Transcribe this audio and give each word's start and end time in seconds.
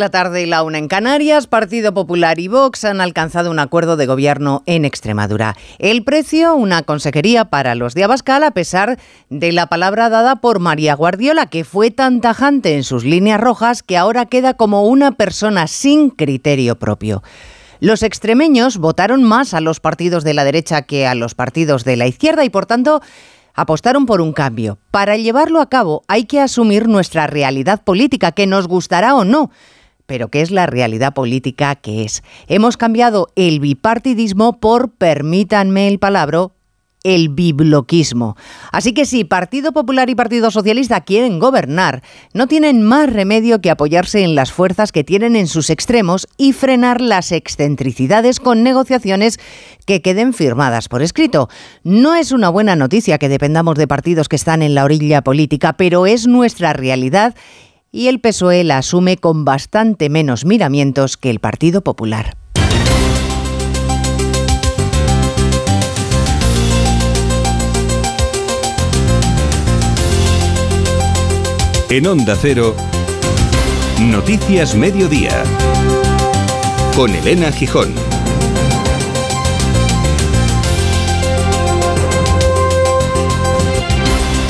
La 0.00 0.08
tarde 0.08 0.40
y 0.40 0.46
la 0.46 0.62
una 0.62 0.78
en 0.78 0.88
Canarias, 0.88 1.46
Partido 1.46 1.92
Popular 1.92 2.38
y 2.38 2.48
Vox 2.48 2.86
han 2.86 3.02
alcanzado 3.02 3.50
un 3.50 3.58
acuerdo 3.58 3.98
de 3.98 4.06
gobierno 4.06 4.62
en 4.64 4.86
Extremadura. 4.86 5.58
El 5.78 6.04
precio, 6.04 6.54
una 6.54 6.82
consejería 6.84 7.44
para 7.44 7.74
los 7.74 7.92
de 7.92 8.04
Abascal, 8.04 8.42
a 8.44 8.52
pesar 8.52 8.98
de 9.28 9.52
la 9.52 9.66
palabra 9.66 10.08
dada 10.08 10.36
por 10.36 10.58
María 10.58 10.94
Guardiola, 10.94 11.50
que 11.50 11.64
fue 11.64 11.90
tan 11.90 12.22
tajante 12.22 12.76
en 12.76 12.82
sus 12.82 13.04
líneas 13.04 13.42
rojas 13.42 13.82
que 13.82 13.98
ahora 13.98 14.24
queda 14.24 14.54
como 14.54 14.86
una 14.86 15.12
persona 15.12 15.66
sin 15.66 16.08
criterio 16.08 16.78
propio. 16.78 17.22
Los 17.78 18.02
extremeños 18.02 18.78
votaron 18.78 19.22
más 19.22 19.52
a 19.52 19.60
los 19.60 19.80
partidos 19.80 20.24
de 20.24 20.32
la 20.32 20.44
derecha 20.44 20.80
que 20.80 21.06
a 21.06 21.14
los 21.14 21.34
partidos 21.34 21.84
de 21.84 21.98
la 21.98 22.06
izquierda 22.06 22.42
y, 22.42 22.48
por 22.48 22.64
tanto, 22.64 23.02
apostaron 23.54 24.06
por 24.06 24.22
un 24.22 24.32
cambio. 24.32 24.78
Para 24.90 25.18
llevarlo 25.18 25.60
a 25.60 25.68
cabo 25.68 26.04
hay 26.08 26.24
que 26.24 26.40
asumir 26.40 26.88
nuestra 26.88 27.26
realidad 27.26 27.84
política, 27.84 28.32
que 28.32 28.46
nos 28.46 28.66
gustará 28.66 29.14
o 29.14 29.26
no 29.26 29.50
pero 30.10 30.26
¿qué 30.28 30.40
es 30.40 30.50
la 30.50 30.66
realidad 30.66 31.14
política 31.14 31.76
que 31.76 32.02
es? 32.02 32.24
Hemos 32.48 32.76
cambiado 32.76 33.28
el 33.36 33.60
bipartidismo 33.60 34.58
por, 34.58 34.90
permítanme 34.90 35.86
el 35.86 36.00
palabra, 36.00 36.48
el 37.04 37.28
bibloquismo. 37.28 38.36
Así 38.72 38.92
que 38.92 39.04
si 39.06 39.22
Partido 39.22 39.70
Popular 39.70 40.10
y 40.10 40.16
Partido 40.16 40.50
Socialista 40.50 41.02
quieren 41.02 41.38
gobernar, 41.38 42.02
no 42.34 42.48
tienen 42.48 42.82
más 42.82 43.12
remedio 43.12 43.60
que 43.60 43.70
apoyarse 43.70 44.24
en 44.24 44.34
las 44.34 44.50
fuerzas 44.50 44.90
que 44.90 45.04
tienen 45.04 45.36
en 45.36 45.46
sus 45.46 45.70
extremos 45.70 46.26
y 46.36 46.54
frenar 46.54 47.00
las 47.00 47.30
excentricidades 47.30 48.40
con 48.40 48.64
negociaciones 48.64 49.38
que 49.86 50.02
queden 50.02 50.34
firmadas 50.34 50.88
por 50.88 51.02
escrito. 51.02 51.48
No 51.84 52.16
es 52.16 52.32
una 52.32 52.48
buena 52.48 52.74
noticia 52.74 53.18
que 53.18 53.28
dependamos 53.28 53.76
de 53.76 53.86
partidos 53.86 54.28
que 54.28 54.34
están 54.34 54.62
en 54.62 54.74
la 54.74 54.82
orilla 54.82 55.22
política, 55.22 55.74
pero 55.74 56.06
es 56.06 56.26
nuestra 56.26 56.72
realidad 56.72 57.36
y 57.92 58.08
el 58.08 58.20
PSOE 58.20 58.64
la 58.64 58.78
asume 58.78 59.16
con 59.16 59.44
bastante 59.44 60.08
menos 60.08 60.44
miramientos 60.44 61.16
que 61.16 61.30
el 61.30 61.40
Partido 61.40 61.82
Popular. 61.82 62.36
En 71.88 72.06
Onda 72.06 72.36
Cero, 72.40 72.76
Noticias 74.00 74.76
Mediodía, 74.76 75.42
con 76.94 77.10
Elena 77.10 77.50
Gijón. 77.50 78.09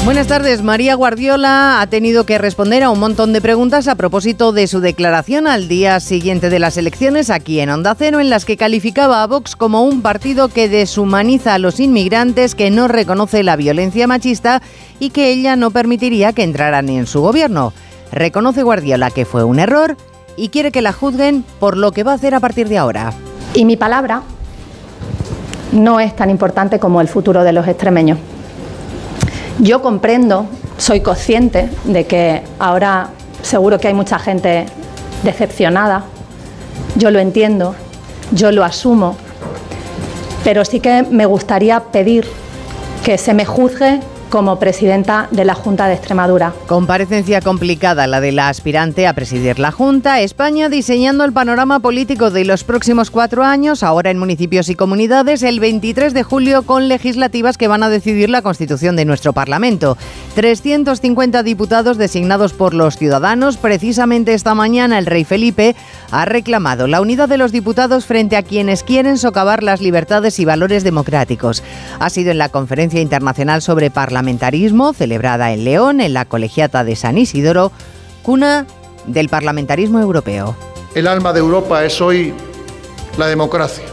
Buenas 0.02 0.28
tardes. 0.28 0.62
María 0.62 0.94
Guardiola 0.94 1.82
ha 1.82 1.86
tenido 1.86 2.24
que 2.24 2.38
responder 2.38 2.82
a 2.82 2.90
un 2.90 2.98
montón 2.98 3.34
de 3.34 3.42
preguntas 3.42 3.86
a 3.86 3.96
propósito 3.96 4.50
de 4.50 4.66
su 4.66 4.80
declaración 4.80 5.46
al 5.46 5.68
día 5.68 6.00
siguiente 6.00 6.48
de 6.48 6.58
las 6.58 6.78
elecciones 6.78 7.28
aquí 7.28 7.60
en 7.60 7.68
Onda 7.68 7.94
Cero, 7.94 8.18
en 8.18 8.30
las 8.30 8.46
que 8.46 8.56
calificaba 8.56 9.22
a 9.22 9.26
Vox 9.26 9.56
como 9.56 9.84
un 9.84 10.00
partido 10.00 10.48
que 10.48 10.70
deshumaniza 10.70 11.52
a 11.52 11.58
los 11.58 11.80
inmigrantes, 11.80 12.54
que 12.54 12.70
no 12.70 12.88
reconoce 12.88 13.42
la 13.42 13.56
violencia 13.56 14.06
machista 14.06 14.62
y 14.98 15.10
que 15.10 15.30
ella 15.30 15.54
no 15.54 15.70
permitiría 15.70 16.32
que 16.32 16.44
entraran 16.44 16.88
en 16.88 17.06
su 17.06 17.20
gobierno. 17.20 17.74
Reconoce 18.10 18.62
Guardiola 18.62 19.10
que 19.10 19.26
fue 19.26 19.44
un 19.44 19.58
error 19.58 19.98
y 20.34 20.48
quiere 20.48 20.72
que 20.72 20.80
la 20.80 20.94
juzguen 20.94 21.44
por 21.60 21.76
lo 21.76 21.92
que 21.92 22.04
va 22.04 22.12
a 22.12 22.14
hacer 22.14 22.34
a 22.34 22.40
partir 22.40 22.70
de 22.70 22.78
ahora. 22.78 23.12
Y 23.52 23.66
mi 23.66 23.76
palabra 23.76 24.22
no 25.72 26.00
es 26.00 26.16
tan 26.16 26.30
importante 26.30 26.78
como 26.78 27.02
el 27.02 27.08
futuro 27.08 27.44
de 27.44 27.52
los 27.52 27.68
extremeños. 27.68 28.18
Yo 29.58 29.82
comprendo, 29.82 30.46
soy 30.78 31.00
consciente 31.00 31.68
de 31.84 32.06
que 32.06 32.42
ahora 32.58 33.10
seguro 33.42 33.78
que 33.78 33.88
hay 33.88 33.94
mucha 33.94 34.18
gente 34.18 34.66
decepcionada, 35.22 36.04
yo 36.96 37.10
lo 37.10 37.18
entiendo, 37.18 37.74
yo 38.32 38.52
lo 38.52 38.64
asumo, 38.64 39.16
pero 40.44 40.64
sí 40.64 40.80
que 40.80 41.02
me 41.02 41.26
gustaría 41.26 41.80
pedir 41.80 42.26
que 43.04 43.18
se 43.18 43.34
me 43.34 43.44
juzgue 43.44 44.00
como 44.30 44.58
presidenta 44.58 45.28
de 45.32 45.44
la 45.44 45.54
Junta 45.54 45.88
de 45.88 45.94
Extremadura. 45.94 46.54
Comparecencia 46.68 47.40
complicada 47.40 48.06
la 48.06 48.20
de 48.20 48.32
la 48.32 48.48
aspirante 48.48 49.06
a 49.06 49.12
presidir 49.12 49.58
la 49.58 49.72
Junta. 49.72 50.20
España 50.20 50.68
diseñando 50.68 51.24
el 51.24 51.32
panorama 51.32 51.80
político 51.80 52.30
de 52.30 52.44
los 52.44 52.62
próximos 52.62 53.10
cuatro 53.10 53.42
años, 53.42 53.82
ahora 53.82 54.10
en 54.10 54.18
municipios 54.18 54.68
y 54.68 54.76
comunidades, 54.76 55.42
el 55.42 55.58
23 55.58 56.14
de 56.14 56.22
julio 56.22 56.62
con 56.62 56.88
legislativas 56.88 57.58
que 57.58 57.68
van 57.68 57.82
a 57.82 57.90
decidir 57.90 58.30
la 58.30 58.42
constitución 58.42 58.94
de 58.94 59.04
nuestro 59.04 59.32
Parlamento. 59.32 59.98
350 60.36 61.42
diputados 61.42 61.98
designados 61.98 62.52
por 62.52 62.72
los 62.72 62.96
ciudadanos. 62.96 63.56
Precisamente 63.56 64.34
esta 64.34 64.54
mañana 64.54 64.98
el 64.98 65.06
rey 65.06 65.24
Felipe 65.24 65.74
ha 66.12 66.24
reclamado 66.24 66.86
la 66.86 67.00
unidad 67.00 67.28
de 67.28 67.38
los 67.38 67.50
diputados 67.50 68.06
frente 68.06 68.36
a 68.36 68.42
quienes 68.42 68.84
quieren 68.84 69.18
socavar 69.18 69.64
las 69.64 69.80
libertades 69.80 70.38
y 70.38 70.44
valores 70.44 70.84
democráticos. 70.84 71.64
Ha 71.98 72.10
sido 72.10 72.30
en 72.30 72.38
la 72.38 72.48
conferencia 72.48 73.00
internacional 73.00 73.60
sobre 73.60 73.90
parlamento 73.90 74.19
parlamentarismo 74.20 74.92
celebrada 74.92 75.50
en 75.54 75.64
León, 75.64 76.02
en 76.02 76.12
la 76.12 76.26
colegiata 76.26 76.84
de 76.84 76.94
San 76.94 77.16
Isidoro, 77.16 77.72
cuna 78.22 78.66
del 79.06 79.30
parlamentarismo 79.30 79.98
europeo. 79.98 80.54
El 80.94 81.06
alma 81.06 81.32
de 81.32 81.40
Europa 81.40 81.82
es 81.86 82.02
hoy 82.02 82.34
la 83.16 83.28
democracia. 83.28 83.86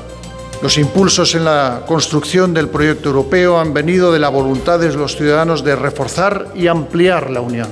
Los 0.61 0.77
impulsos 0.77 1.33
en 1.33 1.45
la 1.45 1.83
construcción 1.87 2.53
del 2.53 2.67
proyecto 2.67 3.07
europeo 3.07 3.57
han 3.57 3.73
venido 3.73 4.11
de 4.11 4.19
la 4.19 4.27
voluntad 4.27 4.79
de 4.79 4.91
los 4.91 5.15
ciudadanos 5.15 5.63
de 5.63 5.77
reforzar 5.77 6.51
y 6.53 6.67
ampliar 6.67 7.29
la 7.29 7.39
Unión. 7.39 7.69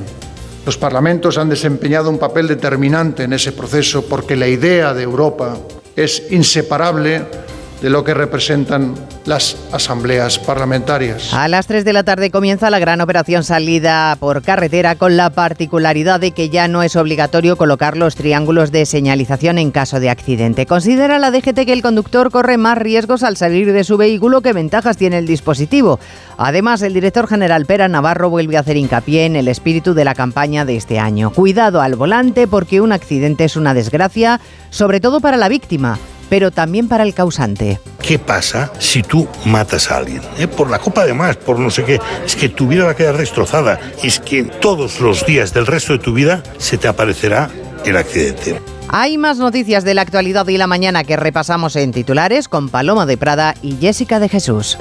Los 0.66 0.78
parlamentos 0.78 1.38
han 1.38 1.50
desempeñado 1.50 2.10
un 2.10 2.20
papel 2.20 2.48
determinante 2.48 3.24
en 3.24 3.34
ese 3.34 3.52
proceso 3.52 4.06
porque 4.06 4.38
la 4.38 4.48
idea 4.48 4.94
de 4.94 5.04
Europa 5.04 5.58
es 5.98 6.32
inseparable 6.32 7.26
de 7.82 7.90
lo 7.90 8.04
que 8.04 8.14
representan 8.14 8.96
las 9.26 9.58
asambleas 9.72 10.40
parlamentarias. 10.40 11.34
A 11.34 11.48
las 11.48 11.68
3 11.68 11.84
de 11.84 11.94
la 11.94 12.04
tarde 12.04 12.32
comienza 12.32 12.70
la 12.70 12.80
gran 12.80 13.02
operación 13.02 13.44
salida 13.44 14.16
por 14.20 14.42
carretera 14.42 14.96
con 14.96 15.18
la 15.18 15.30
particularidad 15.30 16.20
de 16.20 16.32
que 16.32 16.50
ya 16.50 16.68
no 16.68 16.84
es 16.84 16.96
obligatorio 16.96 17.58
colocar 17.58 17.98
los 17.98 18.16
triángulos 18.16 18.72
de 18.72 18.86
señalización 18.86 19.58
en 19.58 19.72
caso 19.72 20.00
de 20.00 20.10
accidente. 20.10 20.66
Considera 20.66 21.20
la 21.20 21.32
DGT 21.32 21.66
que 21.66 21.74
el 21.74 21.82
conductor 21.82 22.32
corre 22.32 22.58
más 22.58 22.78
riesgos 22.78 23.24
al 23.24 23.38
salir 23.38 23.72
de 23.74 23.84
su 23.84 23.98
vehículo 23.98 24.42
que 24.42 24.54
ventajas 24.54 24.98
tiene 24.98 25.18
el 25.18 25.28
dispositivo. 25.28 26.00
Además, 26.38 26.82
el 26.82 26.94
director 26.94 27.28
general 27.28 27.66
Pera 27.66 27.88
Navarro 27.88 28.30
vuelve 28.30 28.58
a 28.58 28.62
hacer 28.62 28.78
hincapié 28.78 29.26
en 29.26 29.36
el 29.36 29.48
espíritu 29.48 29.94
de 29.94 30.06
la 30.06 30.16
campaña 30.16 30.66
de 30.66 30.76
este 30.76 31.00
año. 31.00 31.32
Cuidado 31.32 31.82
al 31.82 31.96
volante 31.96 32.48
porque 32.48 32.82
un 32.82 32.92
accidente 32.92 33.46
es 33.46 33.56
una 33.56 33.74
desgracia, 33.74 34.40
sobre 34.70 35.00
todo 35.00 35.20
para 35.20 35.38
la 35.38 35.50
víctima 35.50 36.00
pero 36.30 36.52
también 36.52 36.88
para 36.88 37.04
el 37.04 37.14
causante. 37.14 37.80
¿Qué 38.02 38.20
pasa 38.20 38.72
si 38.80 39.02
tú 39.04 39.28
matas 39.46 39.92
a 39.92 39.98
alguien? 39.98 40.22
¿Eh? 40.38 40.48
Por 40.48 40.70
la 40.70 40.80
copa 40.80 41.06
de 41.06 41.14
más, 41.14 41.38
por 41.38 41.60
no 41.60 41.70
sé 41.70 41.84
qué. 41.84 42.00
Es 42.26 42.36
que 42.36 42.50
tu 42.50 42.68
vida 42.68 42.86
va 42.86 42.92
a 42.92 42.96
quedar 42.96 43.18
destrozada. 43.18 43.80
Es 44.04 44.20
que 44.20 44.44
todos 44.44 45.00
los 45.00 45.26
días 45.26 45.54
del 45.54 45.66
resto 45.66 45.94
de 45.94 46.00
tu 46.00 46.14
vida 46.14 46.44
se 46.58 46.78
te 46.78 46.88
aparecerá 46.88 47.50
el 47.86 47.98
accidente. 47.98 48.62
Hay 48.90 49.18
más 49.18 49.38
noticias 49.38 49.84
de 49.84 49.94
la 49.94 50.04
actualidad 50.04 50.48
y 50.48 50.58
la 50.58 50.68
mañana 50.68 51.04
que 51.04 51.18
repasamos 51.18 51.76
en 51.76 51.92
titulares 51.92 52.48
con 52.48 52.70
Paloma 52.70 53.06
de 53.06 53.18
Prada 53.18 53.56
y 53.62 53.78
Jessica 53.78 54.20
de 54.20 54.30
Jesús. 54.30 54.78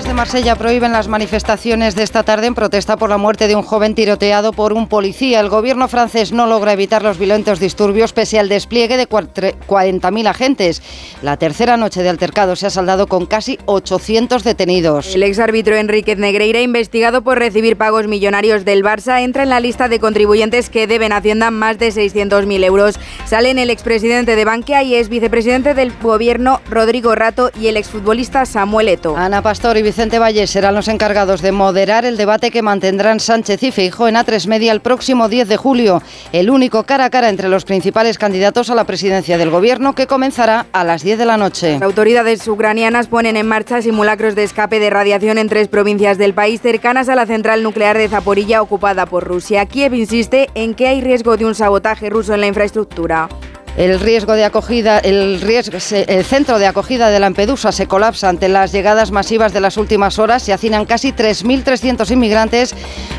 Autoridades 0.00 0.16
de 0.16 0.40
Marsella 0.40 0.56
prohíben 0.56 0.92
las 0.92 1.08
manifestaciones 1.08 1.94
de 1.94 2.04
esta 2.04 2.22
tarde 2.22 2.46
en 2.46 2.54
protesta 2.54 2.96
por 2.96 3.10
la 3.10 3.18
muerte 3.18 3.48
de 3.48 3.54
un 3.54 3.62
joven 3.62 3.94
tiroteado 3.94 4.54
por 4.54 4.72
un 4.72 4.88
policía. 4.88 5.40
El 5.40 5.50
gobierno 5.50 5.88
francés 5.88 6.32
no 6.32 6.46
logra 6.46 6.72
evitar 6.72 7.02
los 7.02 7.18
violentos 7.18 7.60
disturbios 7.60 8.14
pese 8.14 8.38
al 8.38 8.48
despliegue 8.48 8.96
de 8.96 9.06
40.000 9.06 10.26
agentes. 10.26 10.82
La 11.20 11.36
tercera 11.36 11.76
noche 11.76 12.02
de 12.02 12.08
altercado 12.08 12.56
se 12.56 12.66
ha 12.66 12.70
saldado 12.70 13.08
con 13.08 13.26
casi 13.26 13.58
800 13.66 14.42
detenidos. 14.42 15.14
El 15.14 15.22
exárbitro 15.22 15.76
Enríquez 15.76 16.16
Negreira, 16.16 16.62
investigado 16.62 17.20
por 17.20 17.38
recibir 17.38 17.76
pagos 17.76 18.06
millonarios 18.06 18.64
del 18.64 18.82
Barça, 18.82 19.20
entra 19.20 19.42
en 19.42 19.50
la 19.50 19.60
lista 19.60 19.88
de 19.88 20.00
contribuyentes 20.00 20.70
que 20.70 20.86
deben 20.86 21.12
Hacienda 21.12 21.50
más 21.50 21.78
de 21.78 21.88
600.000 21.88 22.64
euros. 22.64 22.98
Salen 23.26 23.58
el 23.58 23.68
expresidente 23.68 24.34
de 24.34 24.46
Bankia 24.46 24.82
y 24.82 24.94
es 24.94 25.10
vicepresidente 25.10 25.74
del 25.74 25.92
gobierno 26.00 26.62
Rodrigo 26.70 27.14
Rato 27.14 27.50
y 27.60 27.66
el 27.66 27.76
exfutbolista 27.76 28.46
Samuel 28.46 28.88
Eto. 28.88 29.14
Ana 29.14 29.42
Pastor 29.42 29.76
y 29.76 29.89
Vicente 29.90 30.20
Valle 30.20 30.46
serán 30.46 30.76
los 30.76 30.86
encargados 30.86 31.42
de 31.42 31.50
moderar 31.50 32.04
el 32.04 32.16
debate 32.16 32.52
que 32.52 32.62
mantendrán 32.62 33.18
Sánchez 33.18 33.60
y 33.64 33.72
Feijóo 33.72 34.06
en 34.06 34.14
A3 34.14 34.46
Media 34.46 34.70
el 34.70 34.80
próximo 34.80 35.28
10 35.28 35.48
de 35.48 35.56
julio, 35.56 36.00
el 36.30 36.48
único 36.48 36.84
cara 36.84 37.06
a 37.06 37.10
cara 37.10 37.28
entre 37.28 37.48
los 37.48 37.64
principales 37.64 38.16
candidatos 38.16 38.70
a 38.70 38.76
la 38.76 38.84
presidencia 38.84 39.36
del 39.36 39.50
gobierno 39.50 39.96
que 39.96 40.06
comenzará 40.06 40.66
a 40.72 40.84
las 40.84 41.02
10 41.02 41.18
de 41.18 41.26
la 41.26 41.36
noche. 41.36 41.72
Las 41.72 41.82
autoridades 41.82 42.46
ucranianas 42.46 43.08
ponen 43.08 43.36
en 43.36 43.48
marcha 43.48 43.82
simulacros 43.82 44.36
de 44.36 44.44
escape 44.44 44.78
de 44.78 44.90
radiación 44.90 45.38
en 45.38 45.48
tres 45.48 45.66
provincias 45.66 46.18
del 46.18 46.34
país 46.34 46.60
cercanas 46.60 47.08
a 47.08 47.16
la 47.16 47.26
central 47.26 47.64
nuclear 47.64 47.98
de 47.98 48.08
Zaporilla 48.08 48.62
ocupada 48.62 49.06
por 49.06 49.24
Rusia. 49.24 49.66
Kiev 49.66 49.94
insiste 49.94 50.50
en 50.54 50.74
que 50.74 50.86
hay 50.86 51.00
riesgo 51.00 51.36
de 51.36 51.46
un 51.46 51.56
sabotaje 51.56 52.10
ruso 52.10 52.32
en 52.32 52.42
la 52.42 52.46
infraestructura. 52.46 53.28
El 53.76 54.00
riesgo 54.00 54.34
de 54.34 54.44
acogida, 54.44 54.98
el, 54.98 55.40
riesgo, 55.40 55.78
el 55.92 56.24
centro 56.24 56.58
de 56.58 56.66
acogida 56.66 57.10
de 57.10 57.20
Lampedusa 57.20 57.72
se 57.72 57.86
colapsa 57.86 58.28
ante 58.28 58.48
las 58.48 58.72
llegadas 58.72 59.10
masivas 59.10 59.52
de 59.52 59.60
las 59.60 59.76
últimas 59.76 60.18
horas. 60.18 60.42
Se 60.42 60.52
hacinan 60.52 60.86
casi 60.86 61.12
3.300 61.12 62.10
inmigrantes 62.10 62.74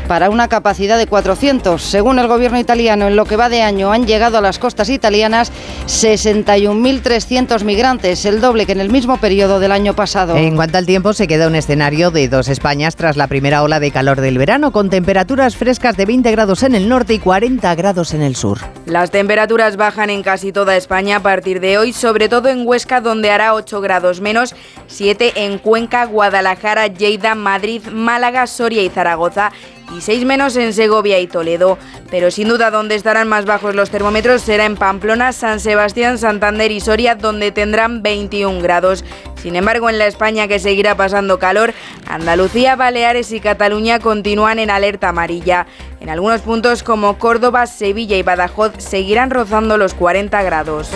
para 0.06 0.30
una 0.30 0.48
capacidad 0.48 0.98
de 0.98 1.06
400. 1.06 1.82
Según 1.82 2.18
el 2.18 2.28
gobierno 2.28 2.58
italiano, 2.58 3.06
en 3.08 3.16
lo 3.16 3.24
que 3.24 3.36
va 3.36 3.48
de 3.48 3.62
año 3.62 3.92
han 3.92 4.06
llegado 4.06 4.38
a 4.38 4.40
las 4.40 4.58
costas 4.58 4.88
italianas 4.88 5.52
61.300 5.86 7.64
migrantes, 7.64 8.24
el 8.24 8.40
doble 8.40 8.66
que 8.66 8.72
en 8.72 8.80
el 8.80 8.90
mismo 8.90 9.18
periodo 9.18 9.58
del 9.58 9.72
año 9.72 9.94
pasado. 9.94 10.36
En 10.36 10.56
cuanto 10.56 10.78
al 10.78 10.86
tiempo, 10.86 11.12
se 11.12 11.26
queda 11.26 11.46
un 11.48 11.54
escenario 11.54 12.10
de 12.10 12.28
dos 12.28 12.48
Españas 12.48 12.96
tras 12.96 13.16
la 13.16 13.26
primera 13.26 13.62
ola 13.62 13.80
de 13.80 13.90
calor 13.90 14.20
del 14.20 14.38
verano, 14.38 14.72
con 14.72 14.90
temperaturas 14.90 15.56
frescas 15.56 15.96
de 15.96 16.06
20 16.06 16.30
grados 16.30 16.62
en 16.62 16.74
el 16.74 16.88
norte 16.88 17.14
y 17.14 17.18
40 17.18 17.74
grados 17.74 18.14
en 18.14 18.22
el 18.22 18.36
sur. 18.36 18.58
Las 18.86 19.10
temperaturas 19.10 19.76
bajan 19.76 20.10
en 20.10 20.22
casi 20.22 20.41
toda 20.50 20.76
España 20.76 21.16
a 21.16 21.22
partir 21.22 21.60
de 21.60 21.78
hoy, 21.78 21.92
sobre 21.92 22.28
todo 22.28 22.48
en 22.48 22.66
Huesca, 22.66 23.00
donde 23.00 23.30
hará 23.30 23.54
8 23.54 23.80
grados 23.80 24.20
menos, 24.20 24.56
7 24.88 25.44
en 25.44 25.58
Cuenca, 25.58 26.06
Guadalajara, 26.06 26.88
Lleida, 26.88 27.36
Madrid, 27.36 27.82
Málaga, 27.92 28.48
Soria 28.48 28.82
y 28.82 28.88
Zaragoza 28.88 29.52
y 29.96 30.00
6 30.00 30.24
menos 30.24 30.56
en 30.56 30.72
Segovia 30.72 31.18
y 31.20 31.26
Toledo. 31.26 31.78
Pero 32.10 32.30
sin 32.30 32.48
duda 32.48 32.70
donde 32.70 32.94
estarán 32.94 33.28
más 33.28 33.44
bajos 33.44 33.74
los 33.74 33.90
termómetros 33.90 34.42
será 34.42 34.66
en 34.66 34.76
Pamplona, 34.76 35.32
San 35.32 35.60
Sebastián, 35.60 36.18
Santander 36.18 36.70
y 36.70 36.80
Soria, 36.80 37.14
donde 37.14 37.52
tendrán 37.52 38.02
21 38.02 38.60
grados. 38.60 39.04
Sin 39.42 39.56
embargo, 39.56 39.90
en 39.90 39.98
la 39.98 40.06
España 40.06 40.46
que 40.48 40.58
seguirá 40.58 40.96
pasando 40.96 41.38
calor, 41.38 41.74
Andalucía, 42.06 42.76
Baleares 42.76 43.32
y 43.32 43.40
Cataluña 43.40 43.98
continúan 43.98 44.58
en 44.58 44.70
alerta 44.70 45.08
amarilla. 45.08 45.66
En 46.00 46.10
algunos 46.10 46.42
puntos 46.42 46.82
como 46.82 47.18
Córdoba, 47.18 47.66
Sevilla 47.66 48.16
y 48.16 48.22
Badajoz 48.22 48.72
seguirán 48.78 49.30
rozando 49.30 49.78
los 49.78 49.94
40 49.94 50.42
grados. 50.42 50.90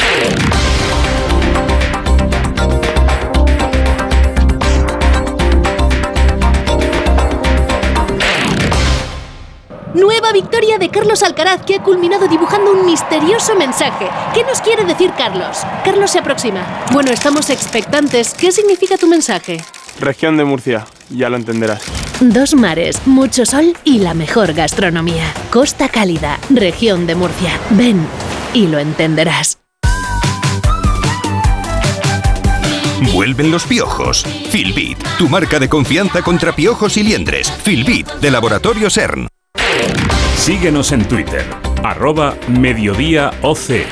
Nueva 9.96 10.30
victoria 10.30 10.76
de 10.76 10.90
Carlos 10.90 11.22
Alcaraz 11.22 11.64
que 11.64 11.76
ha 11.76 11.82
culminado 11.82 12.28
dibujando 12.28 12.70
un 12.70 12.84
misterioso 12.84 13.56
mensaje. 13.56 14.06
¿Qué 14.34 14.44
nos 14.44 14.60
quiere 14.60 14.84
decir 14.84 15.10
Carlos? 15.16 15.62
Carlos 15.86 16.10
se 16.10 16.18
aproxima. 16.18 16.84
Bueno, 16.92 17.10
estamos 17.10 17.48
expectantes. 17.48 18.34
¿Qué 18.34 18.52
significa 18.52 18.98
tu 18.98 19.08
mensaje? 19.08 19.56
Región 19.98 20.36
de 20.36 20.44
Murcia, 20.44 20.84
ya 21.08 21.30
lo 21.30 21.36
entenderás. 21.36 21.82
Dos 22.20 22.54
mares, 22.54 23.06
mucho 23.06 23.46
sol 23.46 23.74
y 23.84 24.00
la 24.00 24.12
mejor 24.12 24.52
gastronomía. 24.52 25.32
Costa 25.50 25.88
Cálida, 25.88 26.38
región 26.50 27.06
de 27.06 27.14
Murcia. 27.14 27.58
Ven 27.70 28.06
y 28.52 28.66
lo 28.66 28.78
entenderás. 28.78 29.56
Vuelven 33.14 33.50
los 33.50 33.64
piojos. 33.64 34.26
Filbit, 34.50 34.98
tu 35.16 35.30
marca 35.30 35.58
de 35.58 35.70
confianza 35.70 36.20
contra 36.20 36.54
piojos 36.54 36.98
y 36.98 37.02
liendres. 37.02 37.50
Filbit, 37.50 38.06
de 38.20 38.30
Laboratorio 38.30 38.90
CERN. 38.90 39.28
Síguenos 40.36 40.92
en 40.92 41.06
Twitter, 41.08 41.44
arroba 41.82 42.36
Mediodía 42.48 43.32
OC. 43.42 43.84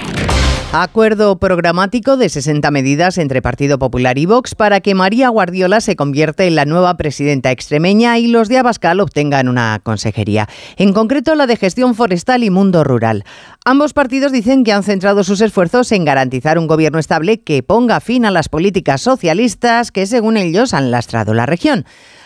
Acuerdo 0.72 1.38
programático 1.38 2.16
de 2.16 2.28
60 2.28 2.70
medidas 2.72 3.16
entre 3.18 3.40
Partido 3.40 3.78
Popular 3.78 4.18
y 4.18 4.26
Vox 4.26 4.56
para 4.56 4.80
que 4.80 4.96
María 4.96 5.28
Guardiola 5.28 5.80
se 5.80 5.94
convierta 5.94 6.44
en 6.44 6.56
la 6.56 6.64
nueva 6.64 6.96
presidenta 6.96 7.52
extremeña 7.52 8.18
y 8.18 8.26
los 8.26 8.48
de 8.48 8.58
Abascal 8.58 8.98
obtengan 8.98 9.48
una 9.48 9.78
consejería, 9.82 10.48
en 10.76 10.92
concreto 10.92 11.36
la 11.36 11.46
de 11.46 11.56
gestión 11.56 11.94
forestal 11.94 12.42
y 12.42 12.50
mundo 12.50 12.82
rural. 12.82 13.24
Ambos 13.64 13.92
partidos 13.92 14.32
dicen 14.32 14.64
que 14.64 14.72
han 14.72 14.82
centrado 14.82 15.22
sus 15.22 15.40
esfuerzos 15.40 15.92
en 15.92 16.04
garantizar 16.04 16.58
un 16.58 16.66
gobierno 16.66 16.98
estable 16.98 17.40
que 17.40 17.62
ponga 17.62 18.00
fin 18.00 18.24
a 18.24 18.32
las 18.32 18.48
políticas 18.48 19.00
socialistas 19.00 19.92
que, 19.92 20.06
según 20.06 20.36
ellos, 20.36 20.74
han 20.74 20.90
lastrado 20.90 21.34
la 21.34 21.46
región. 21.46 21.84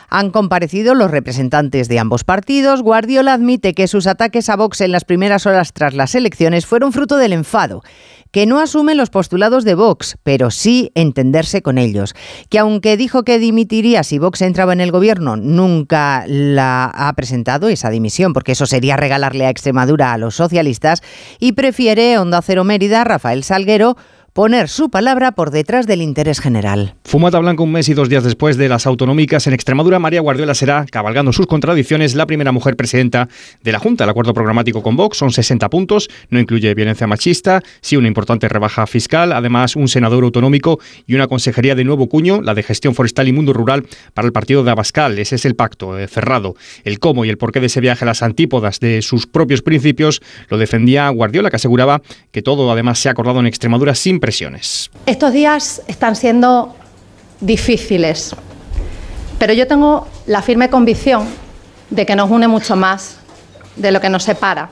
Han 0.08 0.30
comparecido 0.30 0.94
los 0.94 1.10
representantes 1.10 1.88
de 1.88 1.98
ambos 1.98 2.24
partidos. 2.24 2.82
Guardiola 2.82 3.34
admite 3.34 3.74
que 3.74 3.88
sus 3.88 4.06
ataques 4.06 4.48
a 4.48 4.56
Vox 4.56 4.80
en 4.80 4.92
las 4.92 5.04
primeras 5.04 5.46
horas 5.46 5.72
tras 5.72 5.94
las 5.94 6.14
elecciones 6.14 6.66
fueron 6.66 6.92
fruto 6.92 7.16
del 7.16 7.32
enfado 7.32 7.82
que 8.30 8.46
no 8.46 8.60
asume 8.60 8.94
los 8.94 9.10
postulados 9.10 9.64
de 9.64 9.74
Vox, 9.74 10.18
pero 10.22 10.50
sí 10.50 10.90
entenderse 10.94 11.62
con 11.62 11.78
ellos, 11.78 12.14
que 12.50 12.58
aunque 12.58 12.96
dijo 12.96 13.24
que 13.24 13.38
dimitiría 13.38 14.02
si 14.02 14.18
Vox 14.18 14.42
entraba 14.42 14.72
en 14.72 14.80
el 14.80 14.92
gobierno, 14.92 15.36
nunca 15.36 16.24
la 16.26 16.84
ha 16.84 17.12
presentado 17.14 17.68
esa 17.68 17.90
dimisión, 17.90 18.32
porque 18.32 18.52
eso 18.52 18.66
sería 18.66 18.96
regalarle 18.96 19.46
a 19.46 19.50
Extremadura 19.50 20.12
a 20.12 20.18
los 20.18 20.34
socialistas, 20.34 21.02
y 21.38 21.52
prefiere 21.52 22.18
Onda 22.18 22.42
Cero 22.42 22.64
Mérida, 22.64 23.04
Rafael 23.04 23.44
Salguero, 23.44 23.96
poner 24.32 24.68
su 24.68 24.90
palabra 24.90 25.32
por 25.32 25.50
detrás 25.50 25.86
del 25.86 26.02
interés 26.02 26.40
general. 26.40 26.94
Fumata 27.04 27.38
Blanca 27.38 27.62
un 27.62 27.72
mes 27.72 27.88
y 27.88 27.94
dos 27.94 28.08
días 28.08 28.24
después 28.24 28.56
de 28.56 28.68
las 28.68 28.86
autonómicas 28.86 29.46
en 29.46 29.54
Extremadura, 29.54 29.98
María 29.98 30.20
Guardiola 30.20 30.54
será, 30.54 30.86
cabalgando 30.90 31.32
sus 31.32 31.46
contradicciones, 31.46 32.14
la 32.14 32.26
primera 32.26 32.52
mujer 32.52 32.76
presidenta 32.76 33.28
de 33.62 33.72
la 33.72 33.78
Junta. 33.78 34.04
El 34.04 34.10
acuerdo 34.10 34.34
programático 34.34 34.82
con 34.82 34.96
Vox 34.96 35.18
son 35.18 35.32
60 35.32 35.68
puntos, 35.70 36.08
no 36.30 36.38
incluye 36.38 36.74
violencia 36.74 37.06
machista, 37.06 37.62
sí 37.80 37.96
una 37.96 38.08
importante 38.08 38.48
rebaja 38.48 38.86
fiscal, 38.86 39.32
además 39.32 39.76
un 39.76 39.88
senador 39.88 40.24
autonómico 40.24 40.78
y 41.06 41.14
una 41.14 41.26
consejería 41.26 41.74
de 41.74 41.84
nuevo 41.84 42.08
cuño, 42.08 42.40
la 42.42 42.54
de 42.54 42.62
gestión 42.62 42.94
forestal 42.94 43.28
y 43.28 43.32
mundo 43.32 43.52
rural 43.52 43.86
para 44.14 44.26
el 44.26 44.32
partido 44.32 44.62
de 44.64 44.70
Abascal. 44.70 45.18
Ese 45.18 45.36
es 45.36 45.44
el 45.44 45.56
pacto 45.56 45.98
eh, 45.98 46.06
cerrado. 46.06 46.54
El 46.84 46.98
cómo 46.98 47.24
y 47.24 47.30
el 47.30 47.38
porqué 47.38 47.60
de 47.60 47.66
ese 47.66 47.80
viaje 47.80 48.04
a 48.04 48.06
las 48.06 48.22
antípodas 48.22 48.80
de 48.80 49.02
sus 49.02 49.26
propios 49.26 49.62
principios 49.62 50.20
lo 50.48 50.58
defendía 50.58 51.08
Guardiola, 51.08 51.50
que 51.50 51.56
aseguraba 51.56 52.02
que 52.30 52.42
todo 52.42 52.70
además 52.70 52.98
se 52.98 53.08
ha 53.08 53.12
acordado 53.12 53.40
en 53.40 53.46
Extremadura 53.46 53.94
sin 53.94 54.20
estos 55.06 55.32
días 55.32 55.82
están 55.86 56.14
siendo 56.14 56.74
difíciles, 57.40 58.34
pero 59.38 59.52
yo 59.52 59.66
tengo 59.66 60.06
la 60.26 60.42
firme 60.42 60.68
convicción 60.68 61.26
de 61.90 62.04
que 62.04 62.14
nos 62.14 62.30
une 62.30 62.48
mucho 62.48 62.76
más 62.76 63.16
de 63.76 63.90
lo 63.90 64.00
que 64.00 64.10
nos 64.10 64.24
separa 64.24 64.70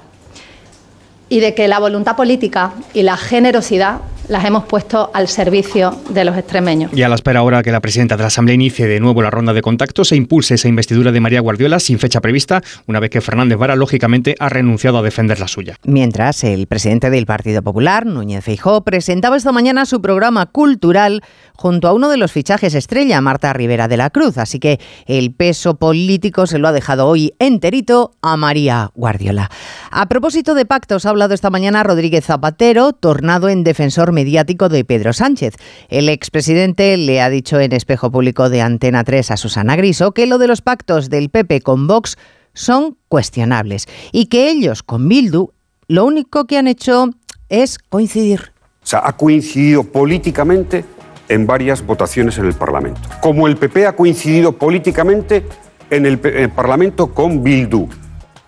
y 1.29 1.41
de 1.41 1.55
que 1.55 1.69
la 1.69 1.79
voluntad 1.79 2.17
política 2.17 2.73
y 2.93 3.03
la 3.03 3.17
generosidad 3.17 4.01
las 4.29 4.45
hemos 4.45 4.65
puesto 4.65 5.11
al 5.15 5.29
servicio 5.29 5.97
de 6.11 6.25
los 6.25 6.37
extremeños. 6.37 6.93
Y 6.93 7.03
a 7.03 7.09
la 7.09 7.15
espera 7.15 7.41
ahora 7.41 7.63
que 7.63 7.73
la 7.73 7.81
presidenta 7.81 8.17
de 8.17 8.23
la 8.23 8.29
Asamblea 8.29 8.55
inicie 8.55 8.87
de 8.87 9.01
nuevo 9.01 9.23
la 9.23 9.31
ronda 9.31 9.53
de 9.53 9.63
contactos 9.63 10.13
e 10.13 10.17
impulse 10.17 10.55
esa 10.55 10.69
investidura 10.69 11.13
de 11.13 11.21
María 11.21 11.41
Guardiola 11.41 11.81
sin 11.81 11.99
fecha 11.99 12.21
prevista, 12.21 12.63
una 12.87 13.01
vez 13.01 13.11
que 13.11 13.21
Fernández 13.21 13.59
Vara, 13.59 13.77
lógicamente, 13.77 14.35
ha 14.39 14.49
renunciado 14.49 14.99
a 14.99 15.03
defender 15.03 15.41
la 15.41 15.49
suya. 15.49 15.77
Mientras, 15.85 16.45
el 16.45 16.67
presidente 16.67 17.11
del 17.11 17.27
Partido 17.27 17.63
Popular, 17.63 18.07
Núñez 18.07 18.45
Feijó, 18.45 18.83
presentaba 18.83 19.37
esta 19.37 19.53
mañana 19.53 19.87
su 19.87 20.01
programa 20.01 20.47
cultural 20.47 21.23
junto 21.55 21.89
a 21.89 21.93
uno 21.93 22.09
de 22.09 22.17
los 22.17 22.33
fichajes 22.33 22.75
estrella, 22.75 23.21
Marta 23.21 23.53
Rivera 23.53 23.89
de 23.89 23.97
la 23.97 24.11
Cruz. 24.11 24.39
Así 24.39 24.59
que 24.59 24.79
el 25.07 25.33
peso 25.33 25.77
político 25.77 26.47
se 26.47 26.59
lo 26.59 26.69
ha 26.69 26.73
dejado 26.73 27.07
hoy 27.07 27.33
enterito 27.39 28.15
a 28.23 28.37
María 28.37 28.91
Guardiola. 28.95 29.51
A 29.91 30.09
propósito 30.09 30.55
de 30.55 30.67
pactos, 30.67 31.07
ha 31.07 31.11
hablado 31.11 31.35
esta 31.35 31.51
mañana 31.51 31.83
Rodríguez 31.83 32.25
Zapatero, 32.25 32.93
tornado 32.93 33.49
en 33.49 33.65
defensor 33.65 34.13
mediático 34.17 34.69
de 34.69 34.85
Pedro 34.85 35.13
Sánchez. 35.13 35.55
El 35.89 36.09
expresidente 36.09 36.97
le 36.97 37.21
ha 37.21 37.29
dicho 37.29 37.61
en 37.61 37.73
espejo 37.73 38.11
público 38.11 38.49
de 38.49 38.63
Antena 38.63 39.05
3 39.05 39.31
a 39.31 39.37
Susana 39.37 39.77
Griso 39.77 40.13
que 40.13 40.27
lo 40.27 40.39
de 40.39 40.49
los 40.49 40.63
pactos 40.63 41.11
del 41.11 41.29
PP 41.29 41.61
con 41.61 41.87
Vox 41.87 42.17
son 42.55 42.97
cuestionables 43.09 43.87
y 44.13 44.27
que 44.27 44.49
ellos 44.49 44.83
con 44.83 45.09
Bildu 45.09 45.51
lo 45.89 46.07
único 46.07 46.47
que 46.47 46.57
han 46.57 46.67
hecho 46.67 47.11
es 47.51 47.79
coincidir. 47.79 48.53
O 48.83 48.87
sea, 48.87 49.03
ha 49.05 49.17
coincidido 49.17 49.85
políticamente 49.85 50.85
en 51.29 51.47
varias 51.47 51.85
votaciones 51.85 52.39
en 52.39 52.47
el 52.47 52.55
Parlamento. 52.55 53.01
Como 53.21 53.47
el 53.47 53.57
PP 53.57 53.87
ha 53.87 53.95
coincidido 53.95 54.53
políticamente 54.53 55.45
en 55.91 56.07
el, 56.07 56.21
en 56.25 56.39
el 56.39 56.51
Parlamento 56.51 57.13
con 57.13 57.43
Bildu, 57.43 57.89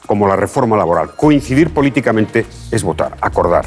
como 0.06 0.26
la 0.26 0.36
reforma 0.36 0.76
laboral. 0.76 1.14
Coincidir 1.14 1.70
políticamente 1.70 2.46
es 2.70 2.82
votar, 2.82 3.16
acordar. 3.20 3.66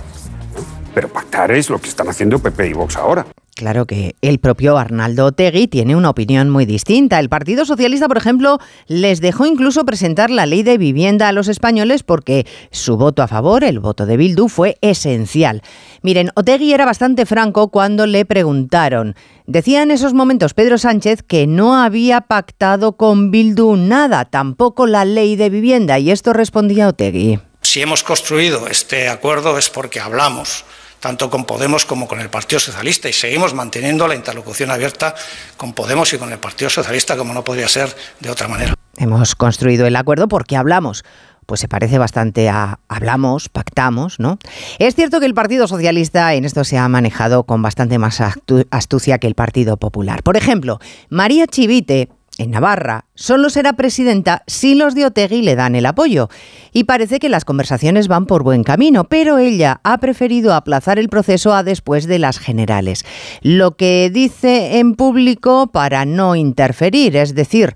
Pero 0.93 1.07
pactar 1.09 1.51
es 1.51 1.69
lo 1.69 1.79
que 1.79 1.89
están 1.89 2.09
haciendo 2.09 2.39
PP 2.39 2.67
y 2.67 2.73
Vox 2.73 2.97
ahora. 2.97 3.25
Claro 3.61 3.85
que 3.85 4.15
el 4.21 4.39
propio 4.39 4.77
Arnaldo 4.77 5.27
Otegui 5.27 5.67
tiene 5.67 5.95
una 5.95 6.09
opinión 6.09 6.49
muy 6.49 6.65
distinta. 6.65 7.19
El 7.19 7.29
Partido 7.29 7.63
Socialista, 7.63 8.07
por 8.07 8.17
ejemplo, 8.17 8.57
les 8.87 9.21
dejó 9.21 9.45
incluso 9.45 9.85
presentar 9.85 10.31
la 10.31 10.47
ley 10.47 10.63
de 10.63 10.79
vivienda 10.79 11.27
a 11.27 11.31
los 11.31 11.47
españoles 11.47 12.01
porque 12.01 12.47
su 12.71 12.97
voto 12.97 13.21
a 13.21 13.27
favor, 13.27 13.63
el 13.63 13.79
voto 13.79 14.07
de 14.07 14.17
Bildu, 14.17 14.47
fue 14.47 14.77
esencial. 14.81 15.61
Miren, 16.01 16.31
Otegui 16.33 16.73
era 16.73 16.85
bastante 16.85 17.27
franco 17.27 17.67
cuando 17.69 18.07
le 18.07 18.25
preguntaron. 18.25 19.15
Decía 19.45 19.83
en 19.83 19.91
esos 19.91 20.15
momentos 20.15 20.55
Pedro 20.55 20.79
Sánchez 20.79 21.21
que 21.21 21.45
no 21.45 21.75
había 21.75 22.21
pactado 22.21 22.97
con 22.97 23.29
Bildu 23.29 23.75
nada, 23.75 24.25
tampoco 24.25 24.87
la 24.87 25.05
ley 25.05 25.35
de 25.35 25.51
vivienda, 25.51 25.99
y 25.99 26.09
esto 26.09 26.33
respondía 26.33 26.87
Otegui. 26.87 27.39
Si 27.61 27.79
hemos 27.79 28.01
construido 28.01 28.67
este 28.67 29.07
acuerdo 29.07 29.59
es 29.59 29.69
porque 29.69 29.99
hablamos 29.99 30.65
tanto 31.01 31.29
con 31.29 31.43
Podemos 31.43 31.85
como 31.85 32.07
con 32.07 32.21
el 32.21 32.29
Partido 32.29 32.61
Socialista 32.61 33.09
y 33.09 33.13
seguimos 33.13 33.53
manteniendo 33.53 34.07
la 34.07 34.15
interlocución 34.15 34.71
abierta 34.71 35.13
con 35.57 35.73
Podemos 35.73 36.13
y 36.13 36.17
con 36.17 36.31
el 36.31 36.39
Partido 36.39 36.69
Socialista 36.69 37.17
como 37.17 37.33
no 37.33 37.43
podría 37.43 37.67
ser 37.67 37.93
de 38.21 38.29
otra 38.29 38.47
manera. 38.47 38.75
Hemos 38.97 39.35
construido 39.35 39.87
el 39.87 39.95
acuerdo 39.95 40.29
porque 40.29 40.55
hablamos. 40.55 41.03
pues 41.47 41.59
se 41.59 41.67
parece 41.67 41.97
bastante 41.97 42.47
a 42.47 42.79
hablamos, 42.87 43.49
pactamos, 43.49 44.19
¿no? 44.19 44.37
Es 44.79 44.95
cierto 44.95 45.19
que 45.19 45.25
el 45.25 45.33
Partido 45.33 45.67
Socialista 45.67 46.33
en 46.33 46.45
esto 46.45 46.63
se 46.63 46.77
ha 46.77 46.87
manejado 46.87 47.43
con 47.43 47.61
bastante 47.61 47.97
más 47.97 48.21
astucia 48.69 49.17
que 49.17 49.27
el 49.27 49.35
Partido 49.35 49.75
Popular. 49.75 50.23
Por 50.23 50.37
ejemplo, 50.37 50.79
María 51.09 51.47
Chivite, 51.47 52.09
en 52.41 52.51
Navarra, 52.51 53.05
solo 53.15 53.49
será 53.49 53.73
presidenta 53.73 54.43
si 54.47 54.75
los 54.75 54.95
de 54.95 55.05
Otegui 55.05 55.41
le 55.41 55.55
dan 55.55 55.75
el 55.75 55.85
apoyo. 55.85 56.29
Y 56.73 56.85
parece 56.85 57.19
que 57.19 57.29
las 57.29 57.45
conversaciones 57.45 58.07
van 58.07 58.25
por 58.25 58.43
buen 58.43 58.63
camino, 58.63 59.05
pero 59.05 59.37
ella 59.37 59.79
ha 59.83 59.99
preferido 59.99 60.53
aplazar 60.53 60.99
el 60.99 61.09
proceso 61.09 61.53
a 61.53 61.63
después 61.63 62.07
de 62.07 62.19
las 62.19 62.39
generales. 62.39 63.05
Lo 63.41 63.77
que 63.77 64.09
dice 64.13 64.79
en 64.79 64.95
público 64.95 65.67
para 65.67 66.05
no 66.05 66.35
interferir, 66.35 67.15
es 67.15 67.35
decir, 67.35 67.75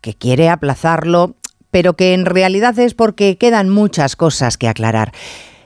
que 0.00 0.14
quiere 0.14 0.48
aplazarlo 0.48 1.36
pero 1.74 1.96
que 1.96 2.14
en 2.14 2.24
realidad 2.24 2.78
es 2.78 2.94
porque 2.94 3.36
quedan 3.36 3.68
muchas 3.68 4.14
cosas 4.14 4.56
que 4.56 4.68
aclarar. 4.68 5.10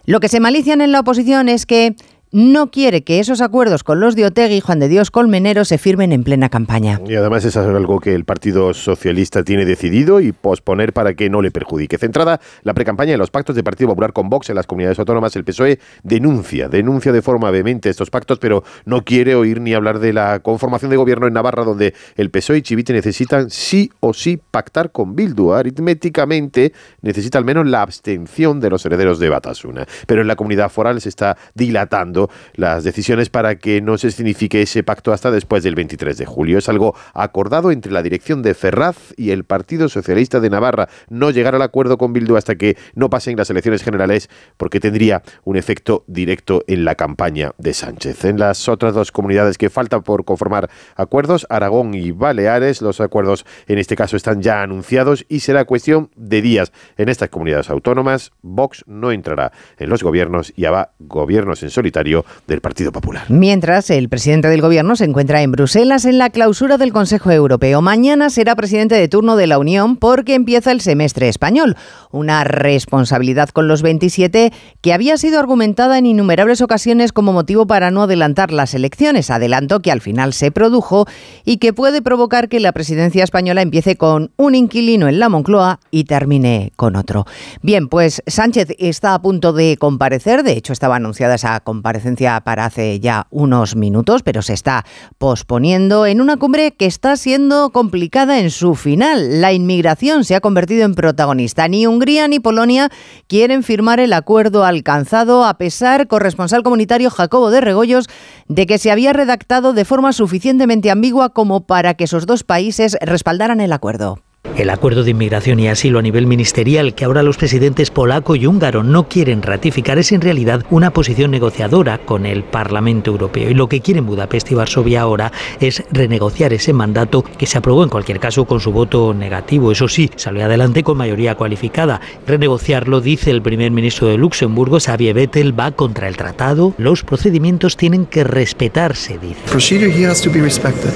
Lo 0.06 0.20
que 0.20 0.30
se 0.30 0.40
malician 0.40 0.80
en 0.80 0.90
la 0.90 1.00
oposición 1.00 1.50
es 1.50 1.66
que 1.66 1.96
no 2.32 2.70
quiere 2.70 3.02
que 3.02 3.20
esos 3.20 3.40
acuerdos 3.40 3.84
con 3.84 4.00
los 4.00 4.16
de 4.16 4.26
Otegui 4.26 4.56
y 4.56 4.60
Juan 4.60 4.80
de 4.80 4.88
Dios 4.88 5.10
Colmenero 5.10 5.64
se 5.64 5.78
firmen 5.78 6.12
en 6.12 6.24
plena 6.24 6.48
campaña. 6.48 7.00
Y 7.06 7.14
además 7.14 7.44
es 7.44 7.56
algo 7.56 8.00
que 8.00 8.14
el 8.14 8.24
Partido 8.24 8.74
Socialista 8.74 9.42
tiene 9.42 9.64
decidido 9.64 10.20
y 10.20 10.32
posponer 10.32 10.92
para 10.92 11.14
que 11.14 11.30
no 11.30 11.42
le 11.42 11.50
perjudique. 11.50 11.98
Centrada 11.98 12.40
la 12.62 12.74
precampaña 12.74 13.12
en 13.12 13.18
los 13.18 13.30
pactos 13.30 13.56
de 13.56 13.62
Partido 13.62 13.88
Popular 13.88 14.12
con 14.12 14.28
Vox 14.28 14.50
en 14.50 14.56
las 14.56 14.66
comunidades 14.66 14.98
autónomas, 14.98 15.36
el 15.36 15.44
PSOE 15.44 15.78
denuncia, 16.02 16.68
denuncia 16.68 17.12
de 17.12 17.22
forma 17.22 17.50
vehemente 17.50 17.88
estos 17.88 18.10
pactos, 18.10 18.38
pero 18.38 18.64
no 18.84 19.04
quiere 19.04 19.34
oír 19.34 19.60
ni 19.60 19.74
hablar 19.74 19.98
de 19.98 20.12
la 20.12 20.40
conformación 20.40 20.90
de 20.90 20.96
gobierno 20.96 21.26
en 21.26 21.34
Navarra, 21.34 21.64
donde 21.64 21.94
el 22.16 22.30
PSOE 22.30 22.58
y 22.58 22.62
Chivite 22.62 22.92
necesitan 22.92 23.50
sí 23.50 23.90
o 24.00 24.12
sí 24.12 24.40
pactar 24.50 24.92
con 24.92 25.14
Bildu. 25.14 25.52
Aritméticamente 25.52 26.72
necesita 27.02 27.38
al 27.38 27.44
menos 27.44 27.66
la 27.66 27.82
abstención 27.82 28.60
de 28.60 28.70
los 28.70 28.84
herederos 28.84 29.18
de 29.18 29.28
Batasuna. 29.28 29.86
Pero 30.06 30.22
en 30.22 30.28
la 30.28 30.36
comunidad 30.36 30.70
foral 30.70 31.00
se 31.00 31.08
está 31.08 31.36
dilatando 31.54 32.17
las 32.54 32.84
decisiones 32.84 33.30
para 33.30 33.56
que 33.56 33.80
no 33.80 33.98
se 33.98 34.10
signifique 34.10 34.62
ese 34.62 34.82
pacto 34.82 35.12
hasta 35.12 35.30
después 35.30 35.62
del 35.62 35.74
23 35.74 36.18
de 36.18 36.26
julio. 36.26 36.58
Es 36.58 36.68
algo 36.68 36.94
acordado 37.14 37.70
entre 37.70 37.92
la 37.92 38.02
dirección 38.02 38.42
de 38.42 38.54
Ferraz 38.54 38.96
y 39.16 39.30
el 39.30 39.44
Partido 39.44 39.88
Socialista 39.88 40.40
de 40.40 40.50
Navarra. 40.50 40.88
No 41.08 41.30
llegar 41.30 41.54
al 41.54 41.62
acuerdo 41.62 41.98
con 41.98 42.12
Bildu 42.12 42.36
hasta 42.36 42.56
que 42.56 42.76
no 42.94 43.10
pasen 43.10 43.36
las 43.36 43.50
elecciones 43.50 43.82
generales 43.82 44.28
porque 44.56 44.80
tendría 44.80 45.22
un 45.44 45.56
efecto 45.56 46.04
directo 46.06 46.64
en 46.66 46.84
la 46.84 46.94
campaña 46.94 47.52
de 47.58 47.74
Sánchez. 47.74 48.24
En 48.24 48.38
las 48.38 48.68
otras 48.68 48.94
dos 48.94 49.12
comunidades 49.12 49.58
que 49.58 49.70
faltan 49.70 50.02
por 50.02 50.24
conformar 50.24 50.70
acuerdos, 50.96 51.46
Aragón 51.50 51.94
y 51.94 52.10
Baleares, 52.10 52.82
los 52.82 53.00
acuerdos 53.00 53.44
en 53.66 53.78
este 53.78 53.96
caso 53.96 54.16
están 54.16 54.42
ya 54.42 54.62
anunciados 54.62 55.24
y 55.28 55.40
será 55.40 55.64
cuestión 55.64 56.10
de 56.16 56.42
días. 56.42 56.72
En 56.96 57.08
estas 57.08 57.28
comunidades 57.28 57.70
autónomas, 57.70 58.32
Vox 58.42 58.84
no 58.86 59.12
entrará 59.12 59.52
en 59.78 59.90
los 59.90 60.02
gobiernos 60.02 60.52
y 60.56 60.64
habrá 60.64 60.92
gobiernos 60.98 61.62
en 61.62 61.70
solitario 61.70 62.07
del 62.46 62.60
Partido 62.60 62.90
Popular. 62.90 63.24
Mientras, 63.28 63.90
el 63.90 64.08
presidente 64.08 64.48
del 64.48 64.62
Gobierno 64.62 64.96
se 64.96 65.04
encuentra 65.04 65.42
en 65.42 65.52
Bruselas 65.52 66.06
en 66.06 66.16
la 66.16 66.30
clausura 66.30 66.78
del 66.78 66.92
Consejo 66.92 67.30
Europeo. 67.30 67.82
Mañana 67.82 68.30
será 68.30 68.56
presidente 68.56 68.94
de 68.94 69.08
turno 69.08 69.36
de 69.36 69.46
la 69.46 69.58
Unión 69.58 69.96
porque 69.96 70.34
empieza 70.34 70.72
el 70.72 70.80
semestre 70.80 71.28
español, 71.28 71.76
una 72.10 72.44
responsabilidad 72.44 73.50
con 73.50 73.68
los 73.68 73.82
27 73.82 74.52
que 74.80 74.92
había 74.92 75.18
sido 75.18 75.38
argumentada 75.38 75.98
en 75.98 76.06
innumerables 76.06 76.62
ocasiones 76.62 77.12
como 77.12 77.32
motivo 77.32 77.66
para 77.66 77.90
no 77.90 78.02
adelantar 78.02 78.52
las 78.52 78.72
elecciones, 78.72 79.30
adelanto 79.30 79.80
que 79.80 79.92
al 79.92 80.00
final 80.00 80.32
se 80.32 80.50
produjo 80.50 81.06
y 81.44 81.58
que 81.58 81.74
puede 81.74 82.00
provocar 82.00 82.48
que 82.48 82.60
la 82.60 82.72
presidencia 82.72 83.22
española 83.22 83.60
empiece 83.60 83.96
con 83.96 84.32
un 84.36 84.54
inquilino 84.54 85.08
en 85.08 85.18
la 85.18 85.28
Moncloa 85.28 85.80
y 85.90 86.04
termine 86.04 86.72
con 86.76 86.96
otro. 86.96 87.26
Bien, 87.60 87.88
pues 87.88 88.22
Sánchez 88.26 88.68
está 88.78 89.12
a 89.12 89.20
punto 89.20 89.52
de 89.52 89.76
comparecer, 89.76 90.42
de 90.42 90.52
hecho 90.52 90.72
estaba 90.72 90.96
anunciada 90.96 91.34
esa 91.34 91.60
comparecencia 91.60 91.97
para 92.44 92.64
hace 92.64 93.00
ya 93.00 93.26
unos 93.30 93.76
minutos, 93.76 94.22
pero 94.22 94.42
se 94.42 94.52
está 94.52 94.84
posponiendo 95.18 96.06
en 96.06 96.20
una 96.20 96.36
cumbre 96.36 96.72
que 96.72 96.86
está 96.86 97.16
siendo 97.16 97.70
complicada 97.70 98.38
en 98.38 98.50
su 98.50 98.74
final. 98.74 99.40
La 99.40 99.52
inmigración 99.52 100.24
se 100.24 100.34
ha 100.34 100.40
convertido 100.40 100.84
en 100.84 100.94
protagonista. 100.94 101.68
Ni 101.68 101.86
Hungría 101.86 102.28
ni 102.28 102.40
Polonia 102.40 102.90
quieren 103.26 103.62
firmar 103.62 104.00
el 104.00 104.12
acuerdo 104.12 104.64
alcanzado, 104.64 105.44
a 105.44 105.58
pesar, 105.58 106.06
corresponsal 106.08 106.62
comunitario 106.62 107.10
Jacobo 107.10 107.50
de 107.50 107.60
Regoyos, 107.60 108.06
de 108.48 108.66
que 108.66 108.78
se 108.78 108.90
había 108.90 109.12
redactado 109.12 109.72
de 109.72 109.84
forma 109.84 110.12
suficientemente 110.12 110.90
ambigua 110.90 111.30
como 111.30 111.66
para 111.66 111.94
que 111.94 112.04
esos 112.04 112.26
dos 112.26 112.44
países 112.44 112.96
respaldaran 113.00 113.60
el 113.60 113.72
acuerdo. 113.72 114.18
El 114.56 114.70
acuerdo 114.70 115.04
de 115.04 115.12
inmigración 115.12 115.60
y 115.60 115.68
asilo 115.68 115.98
a 115.98 116.02
nivel 116.02 116.26
ministerial 116.26 116.94
que 116.94 117.04
ahora 117.04 117.22
los 117.22 117.36
presidentes 117.36 117.90
polaco 117.90 118.34
y 118.34 118.46
húngaro 118.46 118.82
no 118.82 119.08
quieren 119.08 119.42
ratificar 119.42 119.98
es 119.98 120.10
en 120.12 120.20
realidad 120.20 120.64
una 120.70 120.90
posición 120.90 121.30
negociadora 121.30 121.98
con 121.98 122.26
el 122.26 122.42
Parlamento 122.42 123.10
Europeo. 123.10 123.50
Y 123.50 123.54
lo 123.54 123.68
que 123.68 123.80
quieren 123.80 124.06
Budapest 124.06 124.50
y 124.50 124.54
Varsovia 124.54 125.02
ahora 125.02 125.30
es 125.60 125.84
renegociar 125.92 126.52
ese 126.52 126.72
mandato 126.72 127.22
que 127.22 127.46
se 127.46 127.58
aprobó 127.58 127.84
en 127.84 127.90
cualquier 127.90 128.18
caso 128.18 128.46
con 128.46 128.60
su 128.60 128.72
voto 128.72 129.14
negativo. 129.14 129.70
Eso 129.70 129.86
sí, 129.86 130.10
salió 130.16 130.44
adelante 130.44 130.82
con 130.82 130.96
mayoría 130.96 131.34
cualificada. 131.34 132.00
Renegociarlo, 132.26 133.00
dice 133.00 133.30
el 133.30 133.42
primer 133.42 133.70
ministro 133.70 134.08
de 134.08 134.16
Luxemburgo, 134.16 134.80
Xavier 134.80 135.14
Bettel, 135.14 135.58
va 135.58 135.70
contra 135.72 136.08
el 136.08 136.16
tratado. 136.16 136.74
Los 136.78 137.04
procedimientos 137.04 137.76
tienen 137.76 138.06
que 138.06 138.24
respetarse, 138.24 139.18
dice. 139.18 139.40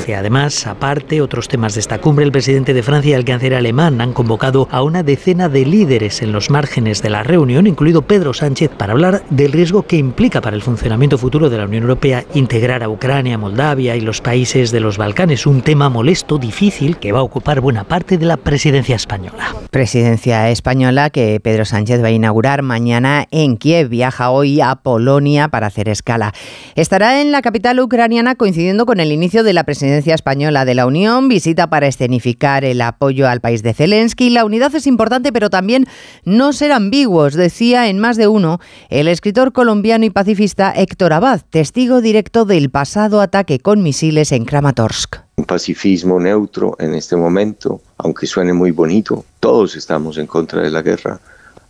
Y 0.09 0.13
además, 0.13 0.67
aparte, 0.67 1.21
otros 1.21 1.49
temas 1.49 1.75
de 1.75 1.81
esta 1.81 2.01
cumbre, 2.01 2.25
el 2.25 2.33
presidente 2.33 2.75
de 2.75 2.83
Francia, 2.83 3.17
el 3.17 3.25
canciller 3.25 3.42
alemán 3.51 4.01
han 4.01 4.13
convocado 4.13 4.69
a 4.71 4.83
una 4.83 5.03
decena 5.03 5.49
de 5.49 5.67
líderes 5.67 6.23
en 6.23 6.31
los 6.31 6.51
márgenes 6.51 7.03
de 7.03 7.11
la 7.11 7.25
reunión, 7.25 7.67
incluido 7.67 8.03
Pedro 8.03 8.33
Sánchez, 8.33 8.71
para 8.71 8.93
hablar 8.93 9.25
del 9.31 9.51
riesgo 9.51 9.83
que 9.83 9.97
implica 9.97 10.41
para 10.41 10.55
el 10.55 10.63
funcionamiento 10.63 11.19
futuro 11.19 11.51
de 11.51 11.59
la 11.59 11.65
Unión 11.65 11.83
Europea 11.83 12.25
integrar 12.35 12.83
a 12.85 12.89
Ucrania, 12.89 13.39
Moldavia 13.39 13.97
y 13.97 14.01
los 14.01 14.21
países 14.21 14.71
de 14.71 14.81
los 14.81 14.97
Balcanes, 14.97 15.47
un 15.47 15.63
tema 15.63 15.89
molesto, 15.89 16.39
difícil, 16.39 16.99
que 16.99 17.11
va 17.11 17.19
a 17.19 17.25
ocupar 17.25 17.61
buena 17.61 17.85
parte 17.85 18.19
de 18.19 18.27
la 18.27 18.37
presidencia 18.37 18.95
española. 18.95 19.55
Presidencia 19.71 20.49
española 20.51 21.11
que 21.11 21.41
Pedro 21.41 21.65
Sánchez 21.65 22.03
va 22.03 22.09
a 22.09 22.13
inaugurar 22.13 22.63
mañana 22.63 23.27
en 23.31 23.57
Kiev. 23.57 23.89
Viaja 23.89 24.31
hoy 24.31 24.61
a 24.61 24.77
Polonia 24.77 25.49
para 25.49 25.67
hacer 25.67 25.89
escala. 25.89 26.33
Estará 26.75 27.21
en 27.21 27.33
la 27.33 27.43
capital 27.43 27.81
ucraniana 27.81 28.35
coincidiendo 28.35 28.87
con 28.87 29.01
el 29.01 29.13
inicio 29.13 29.43
de 29.43 29.53
la 29.53 29.65
presidencia 29.65 30.15
española 30.15 30.65
de 30.65 30.75
la 30.75 30.87
Unión, 30.87 31.29
visita 31.29 31.71
para 31.71 31.87
escenificar 31.87 32.65
el 32.65 32.81
apoyo 32.81 33.22
al 33.29 33.41
país 33.41 33.63
de 33.63 33.75
Zelensky. 33.75 34.31
La 34.31 34.45
unidad 34.45 34.75
es 34.75 34.87
importante, 34.87 35.33
pero 35.33 35.51
también 35.51 35.87
no 36.25 36.53
ser 36.53 36.73
ambiguos, 36.73 37.35
decía 37.35 37.89
en 37.89 37.99
más 37.99 38.17
de 38.17 38.29
uno 38.29 38.61
el 38.91 39.09
escritor 39.09 39.53
colombiano 39.53 40.05
y 40.05 40.11
pacifista 40.11 40.73
Héctor 40.73 41.13
Abad, 41.13 41.43
testigo 41.51 42.01
directo 42.01 42.45
del 42.45 42.71
pasado 42.71 43.21
ataque 43.21 43.59
con 43.59 43.83
misiles 43.83 44.33
en 44.33 44.45
Kramatorsk. 44.45 45.17
Un 45.37 45.45
pacifismo 45.45 46.21
neutro 46.21 46.77
en 46.79 46.95
este 46.95 47.17
momento, 47.17 47.81
aunque 47.99 48.27
suene 48.27 48.53
muy 48.53 48.71
bonito, 48.71 49.25
todos 49.41 49.77
estamos 49.77 50.19
en 50.19 50.27
contra 50.27 50.63
de 50.63 50.71
la 50.71 50.83
guerra, 50.83 51.21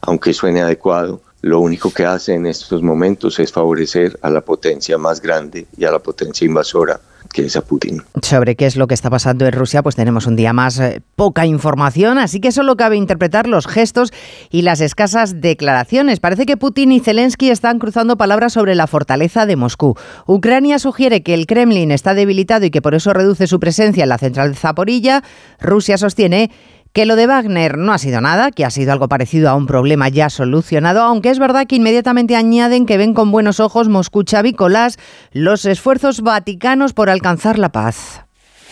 aunque 0.01 0.33
suene 0.33 0.63
adecuado, 0.63 1.23
lo 1.43 1.61
único 1.61 1.93
que 1.93 2.05
hace 2.05 2.35
en 2.35 2.47
estos 2.47 2.83
momentos 2.83 3.39
es 3.41 3.51
favorecer 3.51 4.19
a 4.23 4.31
la 4.31 4.41
potencia 4.41 4.97
más 4.97 5.21
grande 5.21 5.67
y 5.77 5.85
a 5.85 5.91
la 5.91 5.99
potencia 5.99 6.45
invasora 6.45 7.01
que 7.33 7.47
es 7.47 7.57
a 7.57 7.63
Putin. 7.63 8.03
Sobre 8.23 8.57
qué 8.57 8.67
es 8.67 8.77
lo 8.77 8.87
que 8.87 8.95
está 8.95 9.11
pasando 9.11 9.47
en 9.47 9.53
Rusia, 9.53 9.83
pues 9.83 9.97
tenemos 9.97 10.27
un 10.27 10.37
día 10.37 10.53
más 10.53 10.79
eh, 10.79 11.03
poca 11.17 11.47
información, 11.47 12.19
así 12.19 12.41
que 12.41 12.53
solo 12.53 12.77
cabe 12.77 12.97
interpretar 12.97 13.47
los 13.47 13.67
gestos 13.67 14.13
y 14.51 14.63
las 14.63 14.81
escasas 14.81 15.41
declaraciones. 15.41 16.21
Parece 16.21 16.47
que 16.47 16.57
Putin 16.57 16.93
y 16.93 17.01
Zelensky 17.01 17.51
están 17.51 17.79
cruzando 17.79 18.17
palabras 18.17 18.53
sobre 18.53 18.75
la 18.75 18.87
fortaleza 18.87 19.47
de 19.47 19.57
Moscú. 19.57 19.97
Ucrania 20.27 20.79
sugiere 20.79 21.23
que 21.23 21.35
el 21.35 21.47
Kremlin 21.47 21.91
está 21.91 22.15
debilitado 22.15 22.67
y 22.67 22.71
que 22.71 22.83
por 22.83 22.95
eso 22.95 23.13
reduce 23.13 23.47
su 23.47 23.61
presencia 23.61 24.03
en 24.03 24.09
la 24.09 24.19
central 24.19 24.51
de 24.51 24.57
Zaporilla. 24.57 25.23
Rusia 25.61 25.99
sostiene 25.99 26.51
que 26.93 27.07
lo 27.07 27.17
de 27.17 27.27
Wagner 27.27 27.79
no 27.79 27.93
ha 27.93 27.99
sido 27.99 28.21
nada, 28.21 28.51
que 28.51 28.65
ha 28.65 28.71
sido 28.71 28.93
algo 28.93 29.09
parecido 29.09 29.49
a 29.49 29.55
un 29.55 29.67
problema 29.67 30.09
ya 30.09 30.29
solucionado, 30.29 31.01
aunque 31.01 31.31
es 31.31 31.39
verdad 31.39 31.67
que 31.67 31.77
inmediatamente 31.77 32.37
añaden 32.37 32.87
que 32.87 32.99
ven 32.99 33.15
con 33.15 33.33
buenos 33.33 33.61
ojos 33.61 33.89
Moscú 33.89 34.25
Chavícolas 34.25 34.99
los 35.33 35.65
esfuerzos 35.65 36.21
vaticanos 36.21 36.93
por 36.93 37.09
alcanzar 37.09 37.59
la 37.59 37.71
paz. 37.71 38.23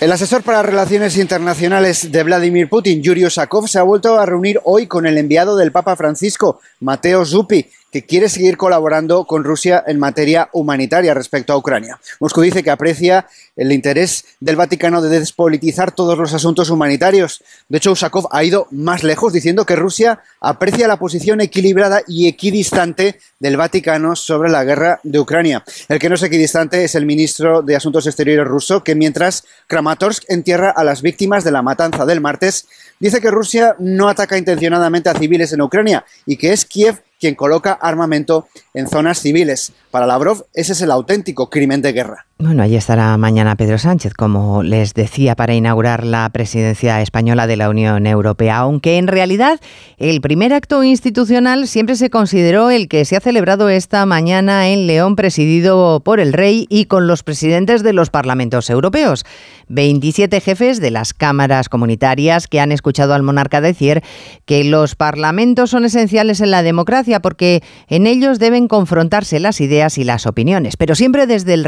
El 0.01 0.13
asesor 0.13 0.43
para 0.43 0.63
relaciones 0.63 1.19
internacionales 1.19 2.11
de 2.11 2.23
Vladimir 2.23 2.71
Putin, 2.71 3.03
Yuri 3.03 3.25
Osakov, 3.25 3.69
se 3.69 3.79
ha 3.79 3.83
vuelto 3.83 4.19
a 4.19 4.25
reunir 4.25 4.59
hoy 4.65 4.87
con 4.87 5.07
el 5.07 5.19
enviado 5.19 5.57
del 5.57 5.73
Papa 5.73 5.95
Francisco, 5.95 6.59
Mateo 6.81 7.27
Zuppi, 7.27 7.67
que 7.91 8.05
quiere 8.05 8.29
seguir 8.29 8.57
colaborando 8.57 9.25
con 9.25 9.45
Rusia 9.45 9.83
en 9.87 9.99
materia 9.99 10.49
humanitaria 10.53 11.15
respecto 11.15 11.53
a 11.53 11.57
Ucrania. 11.57 11.99
Moscú 12.21 12.41
dice 12.41 12.63
que 12.63 12.71
aprecia 12.71 13.27
el 13.57 13.73
interés 13.73 14.25
del 14.41 14.57
Vaticano 14.57 15.03
de 15.03 15.19
despolitizar 15.19 15.93
todos 15.93 16.17
los 16.17 16.33
asuntos 16.33 16.71
humanitarios. 16.71 17.43
De 17.69 17.79
hecho, 17.79 17.93
Usakov 17.93 18.29
ha 18.31 18.45
ido 18.45 18.69
más 18.71 19.03
lejos 19.03 19.33
diciendo 19.33 19.67
que 19.67 19.77
Rusia 19.77 20.21
aprecia 20.41 20.89
la 20.89 20.99
posición 20.99 21.41
equilibrada 21.41 22.03
y 22.07 22.29
equidistante 22.29 23.19
del 23.39 23.57
Vaticano 23.57 24.17
sobre 24.17 24.51
la 24.51 24.65
guerra 24.65 25.01
de 25.03 25.19
Ucrania. 25.19 25.65
El 25.89 25.99
que 25.99 26.09
no 26.09 26.15
es 26.15 26.23
equidistante 26.23 26.85
es 26.85 26.95
el 26.95 27.07
ministro 27.07 27.63
de 27.63 27.77
Asuntos 27.77 28.07
Exteriores 28.07 28.47
ruso, 28.47 28.85
que 28.85 28.95
mientras 28.95 29.45
Kramatorsk 29.67 30.25
entierra 30.29 30.71
a 30.71 30.85
las 30.85 31.03
víctimas 31.03 31.45
de 31.45 31.51
la 31.51 31.63
matanza 31.63 32.07
del 32.07 32.21
martes, 32.21 32.67
dice 32.99 33.21
que 33.21 33.31
Rusia 33.31 33.77
no 33.79 34.09
ataca 34.09 34.39
intencionadamente 34.39 35.09
a 35.09 35.15
civiles 35.15 35.53
en 35.53 35.63
Ucrania 35.63 36.05
y 36.27 36.37
que 36.37 36.53
es 36.53 36.65
Kiev 36.65 37.03
quien 37.21 37.35
coloca 37.35 37.73
armamento 37.73 38.49
en 38.75 38.89
zonas 38.89 39.19
civiles. 39.19 39.73
Para 39.91 40.07
Lavrov, 40.07 40.47
ese 40.55 40.73
es 40.73 40.81
el 40.81 40.91
auténtico 40.91 41.51
crimen 41.51 41.83
de 41.83 41.93
guerra. 41.93 42.27
Bueno, 42.43 42.63
allí 42.63 42.75
estará 42.75 43.15
mañana 43.19 43.55
Pedro 43.55 43.77
Sánchez, 43.77 44.15
como 44.15 44.63
les 44.63 44.95
decía, 44.95 45.37
para 45.37 45.55
inaugurar 45.55 46.07
la 46.07 46.27
presidencia 46.31 47.03
española 47.03 47.47
de 47.47 47.59
la 47.59 47.69
Unión 47.69 48.07
Europea, 48.07 48.57
aunque 48.57 48.97
en 48.97 49.09
realidad 49.09 49.61
el 49.99 50.23
primer 50.23 50.55
acto 50.55 50.83
institucional 50.83 51.69
siempre 51.69 51.97
se 51.97 52.09
consideró 52.09 52.71
el 52.71 52.89
que 52.89 53.05
se 53.05 53.15
ha 53.15 53.21
celebrado 53.21 53.69
esta 53.69 54.07
mañana 54.07 54.71
en 54.71 54.87
León, 54.87 55.17
presidido 55.17 56.01
por 56.03 56.19
el 56.19 56.33
rey 56.33 56.67
y 56.71 56.87
con 56.87 57.07
los 57.07 57.23
presidentes 57.23 57.83
de 57.83 57.93
los 57.93 58.09
parlamentos 58.09 58.71
europeos. 58.71 59.27
27 59.69 60.41
jefes 60.41 60.81
de 60.81 60.91
las 60.91 61.13
cámaras 61.13 61.69
comunitarias 61.69 62.49
que 62.49 62.59
han 62.59 62.73
escuchado 62.73 63.13
al 63.13 63.23
monarca 63.23 63.61
decir 63.61 64.03
que 64.47 64.65
los 64.65 64.95
parlamentos 64.95 65.69
son 65.69 65.85
esenciales 65.85 66.41
en 66.41 66.51
la 66.51 66.63
democracia 66.63 67.21
porque 67.21 67.63
en 67.89 68.07
ellos 68.07 68.39
deben 68.39 68.67
confrontarse 68.67 69.41
las 69.41 69.61
ideas 69.61 69.99
y 69.99 70.05
las 70.05 70.27
opiniones, 70.27 70.79
pero 70.79 70.95
siempre 70.95 71.27
desde 71.27 71.53
el 71.53 71.65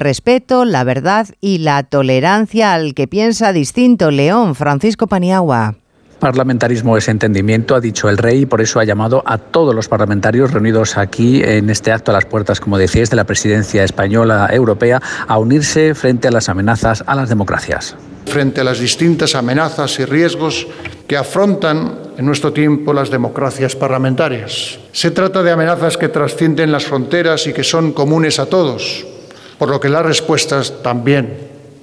respeto, 0.63 0.73
la 0.73 0.85
verdad 0.85 1.29
y 1.41 1.59
la 1.59 1.83
tolerancia 1.83 2.75
al 2.75 2.95
que 2.95 3.09
piensa 3.09 3.53
distinto. 3.53 4.11
León, 4.11 4.55
Francisco 4.55 5.07
Paniagua. 5.07 5.75
Parlamentarismo 6.19 6.97
es 6.97 7.09
entendimiento, 7.09 7.75
ha 7.75 7.81
dicho 7.81 8.09
el 8.09 8.17
rey, 8.17 8.43
y 8.43 8.47
por 8.47 8.61
eso 8.61 8.79
ha 8.79 8.85
llamado 8.85 9.25
a 9.27 9.39
todos 9.39 9.75
los 9.75 9.89
parlamentarios 9.89 10.53
reunidos 10.53 10.97
aquí 10.97 11.43
en 11.43 11.69
este 11.69 11.91
acto 11.91 12.13
a 12.13 12.15
las 12.15 12.27
puertas, 12.27 12.61
como 12.61 12.79
decíais, 12.79 13.11
de 13.11 13.17
la 13.17 13.25
presidencia 13.25 13.83
española 13.83 14.49
europea, 14.53 15.03
a 15.27 15.39
unirse 15.39 15.97
frente 15.97 16.29
a 16.29 16.31
las 16.31 16.49
amenazas 16.49 17.03
a 17.09 17.17
las 17.17 17.29
democracias. 17.29 17.97
Frente 18.27 18.61
a 18.61 18.65
las 18.65 18.79
distintas 18.79 19.35
amenazas 19.35 19.99
y 19.99 20.05
riesgos 20.05 20.69
que 21.09 21.17
afrontan 21.17 21.99
en 22.17 22.25
nuestro 22.25 22.53
tiempo 22.53 22.93
las 22.93 23.11
democracias 23.11 23.75
parlamentarias. 23.75 24.79
Se 24.93 25.11
trata 25.11 25.43
de 25.43 25.51
amenazas 25.51 25.97
que 25.97 26.09
trascienden 26.09 26.71
las 26.71 26.85
fronteras 26.85 27.49
y 27.49 27.53
que 27.53 27.65
son 27.65 27.93
comunes 27.93 28.39
a 28.39 28.47
todos, 28.47 29.05
por 29.63 29.71
lo 29.71 29.79
que 29.79 29.89
las 29.89 30.05
respuestas 30.05 30.83
también 30.83 31.39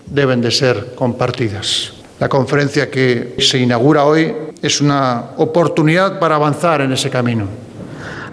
deben 0.06 0.42
de 0.42 0.52
ser 0.52 0.96
compartidas. 0.96 1.94
La 2.20 2.28
conferencia 2.28 2.92
que 2.92 3.36
se 3.40 3.58
inaugura 3.58 4.04
hoy 4.04 4.36
es 4.62 4.82
una 4.82 5.28
oportunidad 5.38 6.20
para 6.20 6.36
avanzar 6.36 6.82
en 6.82 6.92
ese 6.92 7.10
camino. 7.10 7.46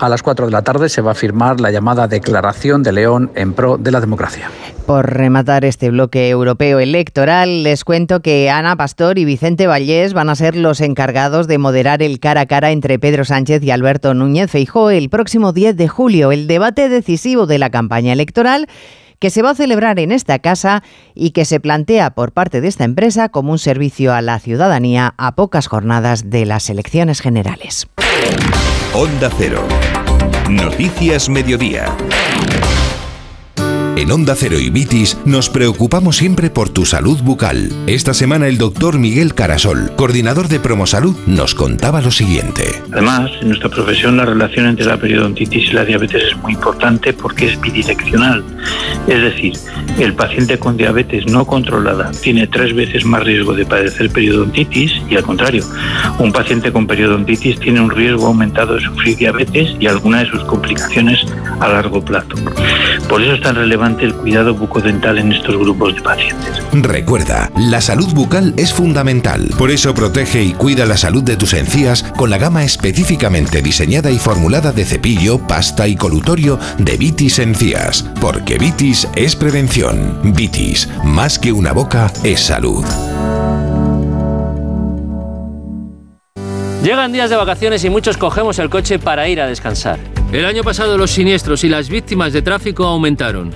A 0.01 0.09
las 0.09 0.25
4 0.25 0.47
de 0.47 0.51
la 0.51 0.63
tarde 0.63 0.89
se 0.89 1.01
va 1.01 1.13
a 1.13 1.15
firmar 1.15 1.61
la 1.61 1.71
llamada 1.71 2.09
Declaración 2.09 2.83
de 2.83 2.91
León 2.91 3.31
en 3.37 3.53
pro 3.53 3.79
de 3.79 3.93
la 3.93 4.01
democracia. 4.01 4.51
Por 4.85 5.15
rematar 5.15 5.65
este 5.65 5.91
bloque 5.91 6.29
europeo 6.29 6.81
electoral, 6.81 7.63
les 7.63 7.85
cuento 7.85 8.19
que 8.19 8.51
Ana 8.51 8.75
Pastor 8.75 9.17
y 9.17 9.25
Vicente 9.25 9.69
Vallés 9.69 10.13
van 10.13 10.29
a 10.29 10.35
ser 10.35 10.57
los 10.57 10.81
encargados 10.81 11.47
de 11.47 11.59
moderar 11.59 12.03
el 12.03 12.19
cara 12.19 12.41
a 12.41 12.47
cara 12.47 12.73
entre 12.73 12.99
Pedro 12.99 13.25
Sánchez 13.25 13.63
y 13.63 13.71
Alberto 13.71 14.13
Núñez 14.13 14.51
Feijóo 14.51 14.91
el 14.91 15.09
próximo 15.09 15.53
10 15.53 15.77
de 15.77 15.87
julio, 15.87 16.33
el 16.33 16.49
debate 16.49 16.89
decisivo 16.89 17.47
de 17.47 17.61
la 17.61 17.71
campaña 17.71 18.13
electoral 18.13 18.67
que 19.19 19.31
se 19.31 19.43
va 19.43 19.51
a 19.51 19.55
celebrar 19.55 19.99
en 19.99 20.13
esta 20.13 20.39
casa 20.39 20.83
y 21.15 21.31
que 21.31 21.45
se 21.45 21.61
plantea 21.61 22.11
por 22.11 22.33
parte 22.33 22.61
de 22.61 22.69
esta 22.69 22.85
empresa 22.85 23.29
como 23.29 23.53
un 23.53 23.59
servicio 23.59 24.15
a 24.15 24.23
la 24.23 24.39
ciudadanía 24.39 25.15
a 25.17 25.35
pocas 25.35 25.67
jornadas 25.67 26.31
de 26.31 26.47
las 26.47 26.71
elecciones 26.71 27.21
generales. 27.21 27.87
Onda 28.95 29.31
Cero. 29.37 29.63
Noticias 30.49 31.29
Mediodía. 31.29 31.97
En 33.97 34.13
Onda 34.13 34.35
Cero 34.37 34.59
y 34.61 34.69
Vitis 34.69 35.17
nos 35.25 35.49
preocupamos 35.49 36.19
siempre 36.19 36.51
por 36.51 36.69
tu 36.69 36.85
salud 36.85 37.19
bucal. 37.23 37.73
Esta 37.87 38.13
semana 38.13 38.47
el 38.47 38.59
doctor 38.59 38.99
Miguel 38.99 39.33
Carasol, 39.33 39.91
coordinador 39.97 40.49
de 40.49 40.61
Promosalud, 40.61 41.17
nos 41.27 41.55
contaba 41.55 42.03
lo 42.03 42.11
siguiente. 42.11 42.83
Además, 42.93 43.31
en 43.41 43.49
nuestra 43.49 43.71
profesión 43.71 44.19
la 44.19 44.27
relación 44.27 44.67
entre 44.67 44.85
la 44.85 44.99
periodontitis 44.99 45.71
y 45.71 45.73
la 45.73 45.87
diabetes 45.87 46.25
es 46.25 46.37
muy 46.37 46.53
importante 46.53 47.15
porque 47.15 47.47
es 47.47 47.59
bidireccional. 47.59 48.45
Es 49.09 49.23
decir, 49.23 49.55
el 49.99 50.13
paciente 50.13 50.59
con 50.59 50.77
diabetes 50.77 51.25
no 51.27 51.47
controlada 51.47 52.11
tiene 52.11 52.47
tres 52.47 52.75
veces 52.75 53.07
más 53.07 53.25
riesgo 53.25 53.55
de 53.55 53.65
padecer 53.65 54.11
periodontitis 54.11 54.93
y 55.09 55.17
al 55.17 55.23
contrario, 55.23 55.65
un 56.19 56.33
paciente 56.33 56.71
con 56.71 56.87
periodontitis 56.87 57.59
tiene 57.61 57.81
un 57.81 57.91
riesgo 57.91 58.27
aumentado 58.27 58.75
de 58.75 58.83
sufrir 58.83 59.17
diabetes 59.17 59.75
y 59.81 59.87
alguna 59.87 60.19
de 60.19 60.27
sus 60.27 60.45
complicaciones 60.45 61.25
a 61.61 61.69
largo 61.69 62.05
plazo. 62.05 62.29
Por 63.09 63.23
eso 63.23 63.35
es 63.35 63.41
tan 63.41 63.55
relevante 63.55 64.05
el 64.05 64.15
cuidado 64.15 64.55
bucodental 64.55 65.19
en 65.19 65.33
estos 65.33 65.57
grupos 65.57 65.95
de 65.95 66.03
pacientes. 66.03 66.63
Recuerda, 66.73 67.51
la 67.57 67.81
salud 67.81 68.13
bucal 68.15 68.55
es 68.57 68.73
fundamental. 68.73 69.49
Por 69.59 69.71
eso 69.71 69.95
protege 69.95 70.43
y 70.43 70.53
cuida 70.53 70.87
la 70.87 70.97
salud 70.97 71.23
de 71.23 71.37
tus 71.37 71.55
encías 71.55 72.03
con 72.17 72.31
la 72.31 72.39
gama 72.39 72.65
específicamente 72.65 73.63
diseñada 73.63 74.11
y 74.11 74.19
formulada 74.19 74.73
de 74.73 74.85
cepillo, 74.85 75.39
pasta 75.39 75.87
y 75.87 75.97
colutorio 75.97 76.59
de 76.79 76.97
Vitis 76.97 77.39
Encías. 77.39 78.03
Porque 78.21 78.59
Vitis 78.59 79.09
es 79.15 79.37
prevención. 79.37 80.21
Vitis, 80.35 80.89
más 81.05 81.39
que 81.39 81.53
una 81.53 81.73
boca, 81.73 82.11
es 82.25 82.41
salud. 82.41 82.85
Llegan 86.83 87.13
días 87.13 87.31
de 87.31 87.37
vacaciones 87.37 87.85
y 87.85 87.91
muchos 87.91 88.17
cogemos 88.17 88.59
el 88.59 88.71
coche 88.71 88.99
para 88.99 89.29
ir 89.29 89.41
a 89.41 89.47
descansar. 89.47 89.99
El 90.33 90.45
año 90.45 90.65
pasado 90.65 90.99
los 90.99 91.13
siniestros 91.13 91.63
y 91.63 91.69
las 91.69 91.89
víctimas 91.89 92.33
de 92.33 92.43
tráfico 92.43 92.85
aumentaron. 92.85 93.53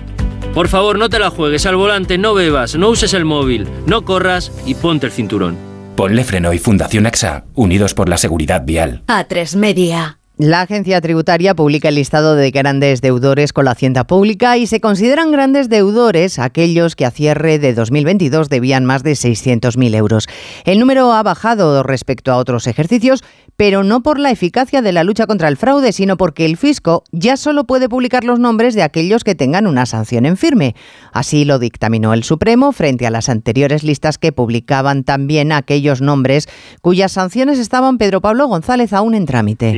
Por 0.54 0.68
favor, 0.68 0.98
no 0.98 1.08
te 1.08 1.18
la 1.18 1.30
juegues 1.30 1.66
al 1.66 1.76
volante, 1.76 2.16
no 2.16 2.32
bebas, 2.34 2.76
no 2.76 2.88
uses 2.88 3.12
el 3.14 3.24
móvil, 3.24 3.66
no 3.86 4.04
corras 4.04 4.52
y 4.66 4.74
ponte 4.74 5.06
el 5.06 5.12
cinturón. 5.12 5.56
Ponle 5.96 6.24
freno 6.24 6.52
y 6.52 6.58
Fundación 6.58 7.06
AXA, 7.06 7.44
unidos 7.54 7.94
por 7.94 8.08
la 8.08 8.16
seguridad 8.16 8.62
vial. 8.64 9.02
A3 9.06 9.56
Media. 9.56 10.19
La 10.42 10.62
agencia 10.62 11.02
tributaria 11.02 11.54
publica 11.54 11.90
el 11.90 11.96
listado 11.96 12.34
de 12.34 12.50
grandes 12.50 13.02
deudores 13.02 13.52
con 13.52 13.66
la 13.66 13.72
hacienda 13.72 14.06
pública 14.06 14.56
y 14.56 14.66
se 14.66 14.80
consideran 14.80 15.32
grandes 15.32 15.68
deudores 15.68 16.38
aquellos 16.38 16.96
que 16.96 17.04
a 17.04 17.10
cierre 17.10 17.58
de 17.58 17.74
2022 17.74 18.48
debían 18.48 18.86
más 18.86 19.02
de 19.02 19.12
600.000 19.12 19.94
euros. 19.94 20.28
El 20.64 20.78
número 20.78 21.12
ha 21.12 21.22
bajado 21.22 21.82
respecto 21.82 22.32
a 22.32 22.38
otros 22.38 22.66
ejercicios, 22.66 23.22
pero 23.58 23.84
no 23.84 24.02
por 24.02 24.18
la 24.18 24.30
eficacia 24.30 24.80
de 24.80 24.92
la 24.92 25.04
lucha 25.04 25.26
contra 25.26 25.46
el 25.46 25.58
fraude, 25.58 25.92
sino 25.92 26.16
porque 26.16 26.46
el 26.46 26.56
fisco 26.56 27.04
ya 27.12 27.36
solo 27.36 27.64
puede 27.64 27.90
publicar 27.90 28.24
los 28.24 28.38
nombres 28.38 28.74
de 28.74 28.82
aquellos 28.82 29.24
que 29.24 29.34
tengan 29.34 29.66
una 29.66 29.84
sanción 29.84 30.24
en 30.24 30.38
firme. 30.38 30.74
Así 31.12 31.44
lo 31.44 31.58
dictaminó 31.58 32.14
el 32.14 32.24
Supremo 32.24 32.72
frente 32.72 33.06
a 33.06 33.10
las 33.10 33.28
anteriores 33.28 33.84
listas 33.84 34.16
que 34.16 34.32
publicaban 34.32 35.04
también 35.04 35.52
aquellos 35.52 36.00
nombres 36.00 36.48
cuyas 36.80 37.12
sanciones 37.12 37.58
estaban 37.58 37.98
Pedro 37.98 38.22
Pablo 38.22 38.46
González 38.46 38.94
aún 38.94 39.14
en 39.14 39.26
trámite. 39.26 39.72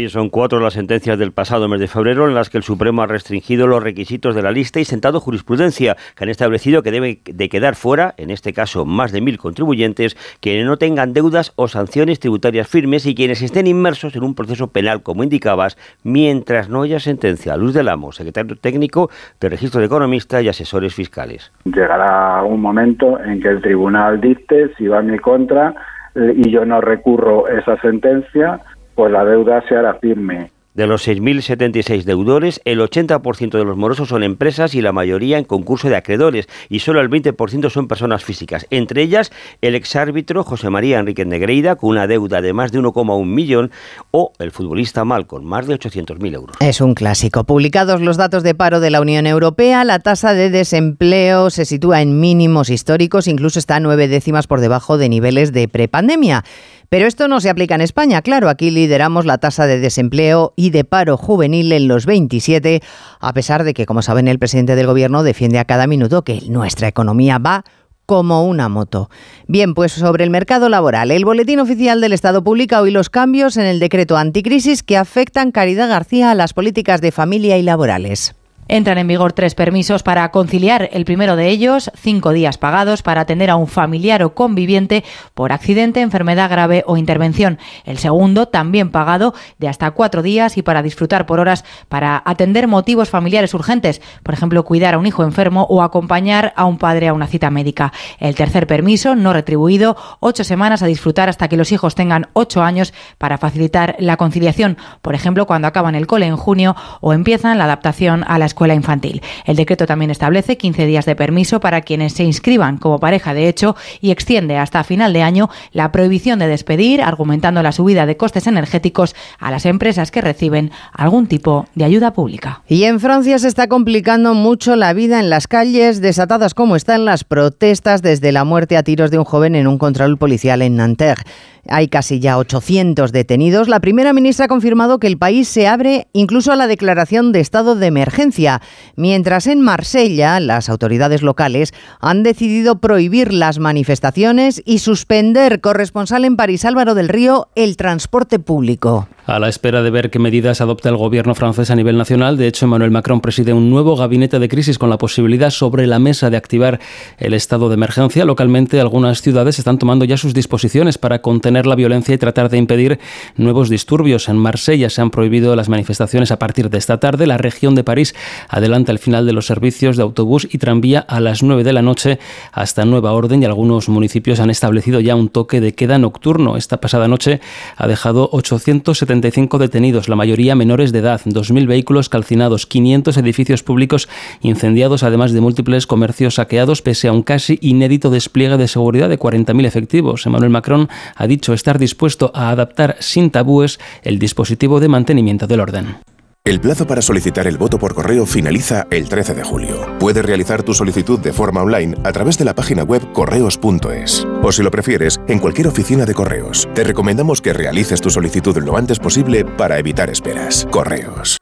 Las 0.60 0.74
sentencias 0.74 1.18
del 1.18 1.32
pasado 1.32 1.68
mes 1.68 1.80
de 1.80 1.88
febrero 1.88 2.28
en 2.28 2.34
las 2.34 2.50
que 2.50 2.58
el 2.58 2.64
Supremo 2.64 3.02
ha 3.02 3.06
restringido 3.06 3.66
los 3.66 3.82
requisitos 3.82 4.34
de 4.34 4.42
la 4.42 4.50
lista 4.50 4.80
y 4.80 4.84
sentado 4.84 5.20
jurisprudencia 5.20 5.96
que 6.16 6.24
han 6.24 6.30
establecido 6.30 6.82
que 6.82 6.90
debe 6.90 7.20
de 7.24 7.48
quedar 7.48 7.76
fuera, 7.76 8.14
en 8.16 8.30
este 8.30 8.52
caso 8.52 8.84
más 8.84 9.12
de 9.12 9.20
mil 9.20 9.38
contribuyentes, 9.38 10.16
quienes 10.40 10.66
no 10.66 10.76
tengan 10.76 11.12
deudas 11.12 11.52
o 11.56 11.68
sanciones 11.68 12.20
tributarias 12.20 12.68
firmes 12.68 13.06
y 13.06 13.14
quienes 13.14 13.40
estén 13.42 13.66
inmersos 13.66 14.16
en 14.16 14.24
un 14.24 14.34
proceso 14.34 14.66
penal, 14.66 15.02
como 15.02 15.22
indicabas, 15.24 15.78
mientras 16.02 16.68
no 16.68 16.82
haya 16.82 17.00
sentencia. 17.00 17.56
Luz 17.56 17.74
del 17.74 17.88
Amo, 17.88 18.12
secretario 18.12 18.56
técnico 18.56 19.10
del 19.40 19.52
Registro 19.52 19.80
de 19.80 19.86
Economistas 19.86 20.42
y 20.42 20.48
Asesores 20.48 20.94
Fiscales. 20.94 21.52
Llegará 21.64 22.42
un 22.42 22.60
momento 22.60 23.18
en 23.20 23.40
que 23.40 23.48
el 23.48 23.62
tribunal 23.62 24.20
dicte 24.20 24.74
si 24.76 24.88
va 24.88 25.00
en 25.00 25.12
mi 25.12 25.18
contra 25.18 25.74
eh, 26.14 26.34
y 26.36 26.50
yo 26.50 26.64
no 26.64 26.80
recurro 26.80 27.48
esa 27.48 27.80
sentencia, 27.80 28.60
pues 28.94 29.12
la 29.12 29.24
deuda 29.24 29.62
se 29.68 29.76
hará 29.76 29.94
firme. 29.94 30.50
De 30.74 30.86
los 30.86 31.06
6.076 31.06 32.04
deudores, 32.04 32.62
el 32.64 32.80
80% 32.80 33.50
de 33.50 33.64
los 33.64 33.76
morosos 33.76 34.08
son 34.08 34.22
empresas 34.22 34.74
y 34.74 34.80
la 34.80 34.92
mayoría 34.92 35.36
en 35.36 35.44
concurso 35.44 35.90
de 35.90 35.96
acreedores, 35.96 36.48
y 36.70 36.78
solo 36.78 37.02
el 37.02 37.10
20% 37.10 37.68
son 37.68 37.88
personas 37.88 38.24
físicas. 38.24 38.66
Entre 38.70 39.02
ellas, 39.02 39.32
el 39.60 39.74
exárbitro 39.74 40.44
José 40.44 40.70
María 40.70 40.98
Enrique 40.98 41.26
Negreida, 41.26 41.76
con 41.76 41.90
una 41.90 42.06
deuda 42.06 42.40
de 42.40 42.54
más 42.54 42.72
de 42.72 42.80
1,1 42.80 43.26
millón, 43.26 43.70
o 44.12 44.32
el 44.38 44.50
futbolista 44.50 45.04
Malcom, 45.04 45.44
más 45.44 45.66
de 45.66 45.78
800.000 45.78 46.34
euros. 46.34 46.56
Es 46.60 46.80
un 46.80 46.94
clásico. 46.94 47.44
Publicados 47.44 48.00
los 48.00 48.16
datos 48.16 48.42
de 48.42 48.54
paro 48.54 48.80
de 48.80 48.88
la 48.88 49.02
Unión 49.02 49.26
Europea, 49.26 49.84
la 49.84 49.98
tasa 49.98 50.32
de 50.32 50.48
desempleo 50.48 51.50
se 51.50 51.66
sitúa 51.66 52.00
en 52.00 52.18
mínimos 52.18 52.70
históricos, 52.70 53.28
incluso 53.28 53.58
está 53.58 53.78
nueve 53.78 54.08
décimas 54.08 54.46
por 54.46 54.60
debajo 54.62 54.96
de 54.96 55.10
niveles 55.10 55.52
de 55.52 55.68
prepandemia. 55.68 56.44
Pero 56.92 57.06
esto 57.06 57.26
no 57.26 57.40
se 57.40 57.48
aplica 57.48 57.74
en 57.74 57.80
España, 57.80 58.20
claro, 58.20 58.50
aquí 58.50 58.70
lideramos 58.70 59.24
la 59.24 59.38
tasa 59.38 59.66
de 59.66 59.80
desempleo 59.80 60.52
y 60.56 60.68
de 60.68 60.84
paro 60.84 61.16
juvenil 61.16 61.72
en 61.72 61.88
los 61.88 62.04
27, 62.04 62.82
a 63.18 63.32
pesar 63.32 63.64
de 63.64 63.72
que, 63.72 63.86
como 63.86 64.02
saben, 64.02 64.28
el 64.28 64.38
presidente 64.38 64.76
del 64.76 64.88
gobierno 64.88 65.22
defiende 65.22 65.58
a 65.58 65.64
cada 65.64 65.86
minuto 65.86 66.20
que 66.20 66.42
nuestra 66.48 66.88
economía 66.88 67.38
va 67.38 67.64
como 68.04 68.46
una 68.46 68.68
moto. 68.68 69.08
Bien, 69.48 69.72
pues 69.72 69.92
sobre 69.92 70.24
el 70.24 70.28
mercado 70.28 70.68
laboral, 70.68 71.10
el 71.10 71.24
Boletín 71.24 71.60
Oficial 71.60 72.02
del 72.02 72.12
Estado 72.12 72.44
publica 72.44 72.82
hoy 72.82 72.90
los 72.90 73.08
cambios 73.08 73.56
en 73.56 73.64
el 73.64 73.80
decreto 73.80 74.18
anticrisis 74.18 74.82
que 74.82 74.98
afectan 74.98 75.50
Caridad 75.50 75.88
García 75.88 76.30
a 76.30 76.34
las 76.34 76.52
políticas 76.52 77.00
de 77.00 77.10
familia 77.10 77.56
y 77.56 77.62
laborales. 77.62 78.34
Entran 78.72 78.96
en 78.96 79.06
vigor 79.06 79.34
tres 79.34 79.54
permisos 79.54 80.02
para 80.02 80.30
conciliar. 80.30 80.88
El 80.94 81.04
primero 81.04 81.36
de 81.36 81.50
ellos, 81.50 81.90
cinco 81.94 82.32
días 82.32 82.56
pagados 82.56 83.02
para 83.02 83.20
atender 83.20 83.50
a 83.50 83.56
un 83.56 83.66
familiar 83.66 84.22
o 84.22 84.34
conviviente 84.34 85.04
por 85.34 85.52
accidente, 85.52 86.00
enfermedad 86.00 86.48
grave 86.48 86.82
o 86.86 86.96
intervención. 86.96 87.58
El 87.84 87.98
segundo, 87.98 88.48
también 88.48 88.90
pagado, 88.90 89.34
de 89.58 89.68
hasta 89.68 89.90
cuatro 89.90 90.22
días 90.22 90.56
y 90.56 90.62
para 90.62 90.82
disfrutar 90.82 91.26
por 91.26 91.38
horas 91.38 91.66
para 91.90 92.22
atender 92.24 92.66
motivos 92.66 93.10
familiares 93.10 93.52
urgentes, 93.52 94.00
por 94.22 94.32
ejemplo, 94.32 94.64
cuidar 94.64 94.94
a 94.94 94.98
un 94.98 95.04
hijo 95.04 95.22
enfermo 95.22 95.66
o 95.68 95.82
acompañar 95.82 96.54
a 96.56 96.64
un 96.64 96.78
padre 96.78 97.08
a 97.08 97.12
una 97.12 97.26
cita 97.26 97.50
médica. 97.50 97.92
El 98.20 98.34
tercer 98.36 98.66
permiso, 98.66 99.14
no 99.14 99.34
retribuido, 99.34 99.98
ocho 100.20 100.44
semanas 100.44 100.82
a 100.82 100.86
disfrutar 100.86 101.28
hasta 101.28 101.48
que 101.48 101.58
los 101.58 101.72
hijos 101.72 101.94
tengan 101.94 102.28
ocho 102.32 102.62
años 102.62 102.94
para 103.18 103.36
facilitar 103.36 103.96
la 103.98 104.16
conciliación, 104.16 104.78
por 105.02 105.14
ejemplo, 105.14 105.46
cuando 105.46 105.68
acaban 105.68 105.94
el 105.94 106.06
cole 106.06 106.24
en 106.24 106.38
junio 106.38 106.74
o 107.02 107.12
empiezan 107.12 107.58
la 107.58 107.64
adaptación 107.64 108.24
a 108.26 108.38
la 108.38 108.46
escuela 108.46 108.61
infantil. 108.70 109.22
El 109.44 109.56
decreto 109.56 109.86
también 109.86 110.10
establece 110.10 110.56
15 110.56 110.86
días 110.86 111.06
de 111.06 111.16
permiso 111.16 111.60
para 111.60 111.80
quienes 111.82 112.12
se 112.12 112.24
inscriban 112.24 112.78
como 112.78 112.98
pareja 112.98 113.34
de 113.34 113.48
hecho 113.48 113.76
y 114.00 114.10
extiende 114.10 114.58
hasta 114.58 114.84
final 114.84 115.12
de 115.12 115.22
año 115.22 115.50
la 115.72 115.92
prohibición 115.92 116.38
de 116.38 116.46
despedir, 116.46 117.02
argumentando 117.02 117.62
la 117.62 117.72
subida 117.72 118.06
de 118.06 118.16
costes 118.16 118.46
energéticos 118.46 119.14
a 119.38 119.50
las 119.50 119.66
empresas 119.66 120.10
que 120.10 120.20
reciben 120.20 120.70
algún 120.92 121.26
tipo 121.26 121.66
de 121.74 121.84
ayuda 121.84 122.12
pública. 122.12 122.62
Y 122.68 122.84
en 122.84 123.00
Francia 123.00 123.38
se 123.38 123.48
está 123.48 123.68
complicando 123.68 124.34
mucho 124.34 124.76
la 124.76 124.92
vida 124.92 125.20
en 125.20 125.30
las 125.30 125.46
calles, 125.46 126.00
desatadas 126.00 126.54
como 126.54 126.76
están 126.76 127.04
las 127.04 127.24
protestas 127.24 128.02
desde 128.02 128.32
la 128.32 128.44
muerte 128.44 128.76
a 128.76 128.82
tiros 128.82 129.10
de 129.10 129.18
un 129.18 129.24
joven 129.24 129.54
en 129.54 129.66
un 129.66 129.78
control 129.78 130.18
policial 130.18 130.62
en 130.62 130.76
Nanterre. 130.76 131.24
Hay 131.68 131.86
casi 131.86 132.18
ya 132.18 132.38
800 132.38 133.12
detenidos. 133.12 133.68
La 133.68 133.78
primera 133.78 134.12
ministra 134.12 134.46
ha 134.46 134.48
confirmado 134.48 134.98
que 134.98 135.06
el 135.06 135.16
país 135.16 135.46
se 135.46 135.68
abre 135.68 136.08
incluso 136.12 136.50
a 136.50 136.56
la 136.56 136.66
declaración 136.66 137.30
de 137.30 137.38
estado 137.38 137.76
de 137.76 137.86
emergencia, 137.86 138.60
mientras 138.96 139.46
en 139.46 139.60
Marsella 139.60 140.40
las 140.40 140.68
autoridades 140.68 141.22
locales 141.22 141.72
han 142.00 142.24
decidido 142.24 142.80
prohibir 142.80 143.32
las 143.32 143.60
manifestaciones 143.60 144.60
y 144.64 144.78
suspender, 144.78 145.60
corresponsal 145.60 146.24
en 146.24 146.36
París 146.36 146.64
Álvaro 146.64 146.96
del 146.96 147.08
Río, 147.08 147.48
el 147.54 147.76
transporte 147.76 148.40
público. 148.40 149.06
A 149.24 149.38
la 149.38 149.48
espera 149.48 149.84
de 149.84 149.90
ver 149.90 150.10
qué 150.10 150.18
medidas 150.18 150.60
adopta 150.60 150.88
el 150.88 150.96
gobierno 150.96 151.36
francés 151.36 151.70
a 151.70 151.76
nivel 151.76 151.96
nacional, 151.96 152.36
de 152.36 152.48
hecho 152.48 152.66
Emmanuel 152.66 152.90
Macron 152.90 153.20
preside 153.20 153.52
un 153.52 153.70
nuevo 153.70 153.94
gabinete 153.94 154.40
de 154.40 154.48
crisis 154.48 154.78
con 154.78 154.90
la 154.90 154.98
posibilidad 154.98 155.50
sobre 155.50 155.86
la 155.86 156.00
mesa 156.00 156.28
de 156.28 156.36
activar 156.36 156.80
el 157.18 157.32
estado 157.32 157.68
de 157.68 157.74
emergencia. 157.74 158.24
Localmente 158.24 158.80
algunas 158.80 159.22
ciudades 159.22 159.60
están 159.60 159.78
tomando 159.78 160.04
ya 160.04 160.16
sus 160.16 160.34
disposiciones 160.34 160.98
para 160.98 161.22
contener 161.22 161.51
la 161.52 161.74
violencia 161.74 162.14
y 162.14 162.18
tratar 162.18 162.48
de 162.48 162.58
impedir 162.58 162.98
nuevos 163.36 163.68
disturbios. 163.68 164.28
En 164.28 164.36
Marsella 164.36 164.90
se 164.90 165.00
han 165.00 165.10
prohibido 165.10 165.54
las 165.56 165.68
manifestaciones 165.68 166.32
a 166.32 166.38
partir 166.38 166.70
de 166.70 166.78
esta 166.78 166.98
tarde. 166.98 167.26
La 167.26 167.38
región 167.38 167.74
de 167.74 167.84
París 167.84 168.14
adelanta 168.48 168.92
el 168.92 168.98
final 168.98 169.26
de 169.26 169.32
los 169.32 169.46
servicios 169.46 169.96
de 169.96 170.02
autobús 170.02 170.48
y 170.50 170.58
tranvía 170.58 171.00
a 171.00 171.20
las 171.20 171.42
9 171.42 171.64
de 171.64 171.72
la 171.72 171.82
noche 171.82 172.18
hasta 172.52 172.84
nueva 172.84 173.12
orden 173.12 173.42
y 173.42 173.44
algunos 173.44 173.88
municipios 173.88 174.40
han 174.40 174.50
establecido 174.50 175.00
ya 175.00 175.14
un 175.14 175.28
toque 175.28 175.60
de 175.60 175.74
queda 175.74 175.98
nocturno. 175.98 176.56
Esta 176.56 176.80
pasada 176.80 177.08
noche 177.08 177.40
ha 177.76 177.86
dejado 177.86 178.28
870 178.32 179.02
75 179.12 179.58
detenidos, 179.58 180.08
la 180.08 180.16
mayoría 180.16 180.54
menores 180.54 180.92
de 180.92 181.00
edad, 181.00 181.20
2.000 181.24 181.66
vehículos 181.66 182.08
calcinados, 182.08 182.66
500 182.66 183.16
edificios 183.16 183.62
públicos 183.62 184.08
incendiados, 184.42 185.02
además 185.02 185.32
de 185.32 185.40
múltiples 185.40 185.86
comercios 185.86 186.36
saqueados, 186.36 186.82
pese 186.82 187.08
a 187.08 187.12
un 187.12 187.22
casi 187.22 187.58
inédito 187.60 188.10
despliegue 188.10 188.56
de 188.56 188.68
seguridad 188.68 189.08
de 189.08 189.18
40.000 189.18 189.66
efectivos. 189.66 190.24
Emmanuel 190.26 190.50
Macron 190.50 190.88
ha 191.16 191.26
dicho 191.26 191.41
estar 191.52 191.78
dispuesto 191.78 192.30
a 192.34 192.50
adaptar 192.50 192.96
sin 193.00 193.32
tabúes 193.32 193.80
el 194.02 194.20
dispositivo 194.20 194.78
de 194.78 194.88
mantenimiento 194.88 195.48
del 195.48 195.60
orden. 195.60 195.96
El 196.44 196.60
plazo 196.60 196.88
para 196.88 197.02
solicitar 197.02 197.46
el 197.46 197.56
voto 197.56 197.78
por 197.78 197.94
correo 197.94 198.26
finaliza 198.26 198.88
el 198.90 199.08
13 199.08 199.34
de 199.34 199.44
julio. 199.44 199.86
Puedes 200.00 200.24
realizar 200.24 200.64
tu 200.64 200.74
solicitud 200.74 201.20
de 201.20 201.32
forma 201.32 201.62
online 201.62 201.96
a 202.02 202.10
través 202.10 202.36
de 202.36 202.44
la 202.44 202.52
página 202.52 202.82
web 202.82 203.12
correos.es. 203.12 204.26
O 204.42 204.50
si 204.50 204.62
lo 204.64 204.72
prefieres, 204.72 205.20
en 205.28 205.38
cualquier 205.38 205.68
oficina 205.68 206.04
de 206.04 206.14
correos. 206.14 206.68
Te 206.74 206.82
recomendamos 206.82 207.40
que 207.40 207.52
realices 207.52 208.00
tu 208.00 208.10
solicitud 208.10 208.56
lo 208.58 208.76
antes 208.76 208.98
posible 208.98 209.44
para 209.44 209.78
evitar 209.78 210.10
esperas. 210.10 210.66
Correos. 210.72 211.41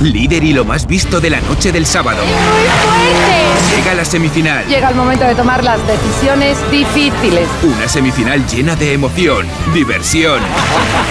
Líder 0.00 0.44
y 0.44 0.52
lo 0.52 0.64
más 0.64 0.86
visto 0.86 1.20
de 1.20 1.30
la 1.30 1.40
noche 1.40 1.72
del 1.72 1.86
sábado. 1.86 2.22
Llega 3.76 3.94
la 3.94 4.04
semifinal. 4.04 4.66
Llega 4.66 4.90
el 4.90 4.94
momento 4.94 5.24
de 5.24 5.34
tomar 5.34 5.64
las 5.64 5.80
decisiones 5.86 6.58
difíciles. 6.70 7.48
Una 7.62 7.88
semifinal 7.88 8.46
llena 8.46 8.76
de 8.76 8.94
emoción, 8.94 9.46
diversión 9.74 10.40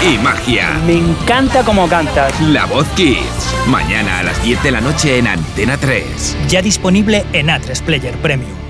y 0.02 0.18
magia. 0.20 0.80
Me 0.86 0.98
encanta 0.98 1.64
cómo 1.64 1.88
cantas. 1.88 2.40
La 2.42 2.66
Voz 2.66 2.88
Kids. 2.96 3.56
Mañana 3.68 4.20
a 4.20 4.24
las 4.24 4.42
10 4.44 4.64
de 4.64 4.72
la 4.72 4.82
noche 4.82 5.18
en 5.18 5.28
Antena 5.28 5.78
3. 5.78 6.38
Ya 6.48 6.62
disponible 6.62 7.26
en 7.34 7.48
A3 7.48 7.82
Player 7.82 8.16
Premium. 8.18 8.65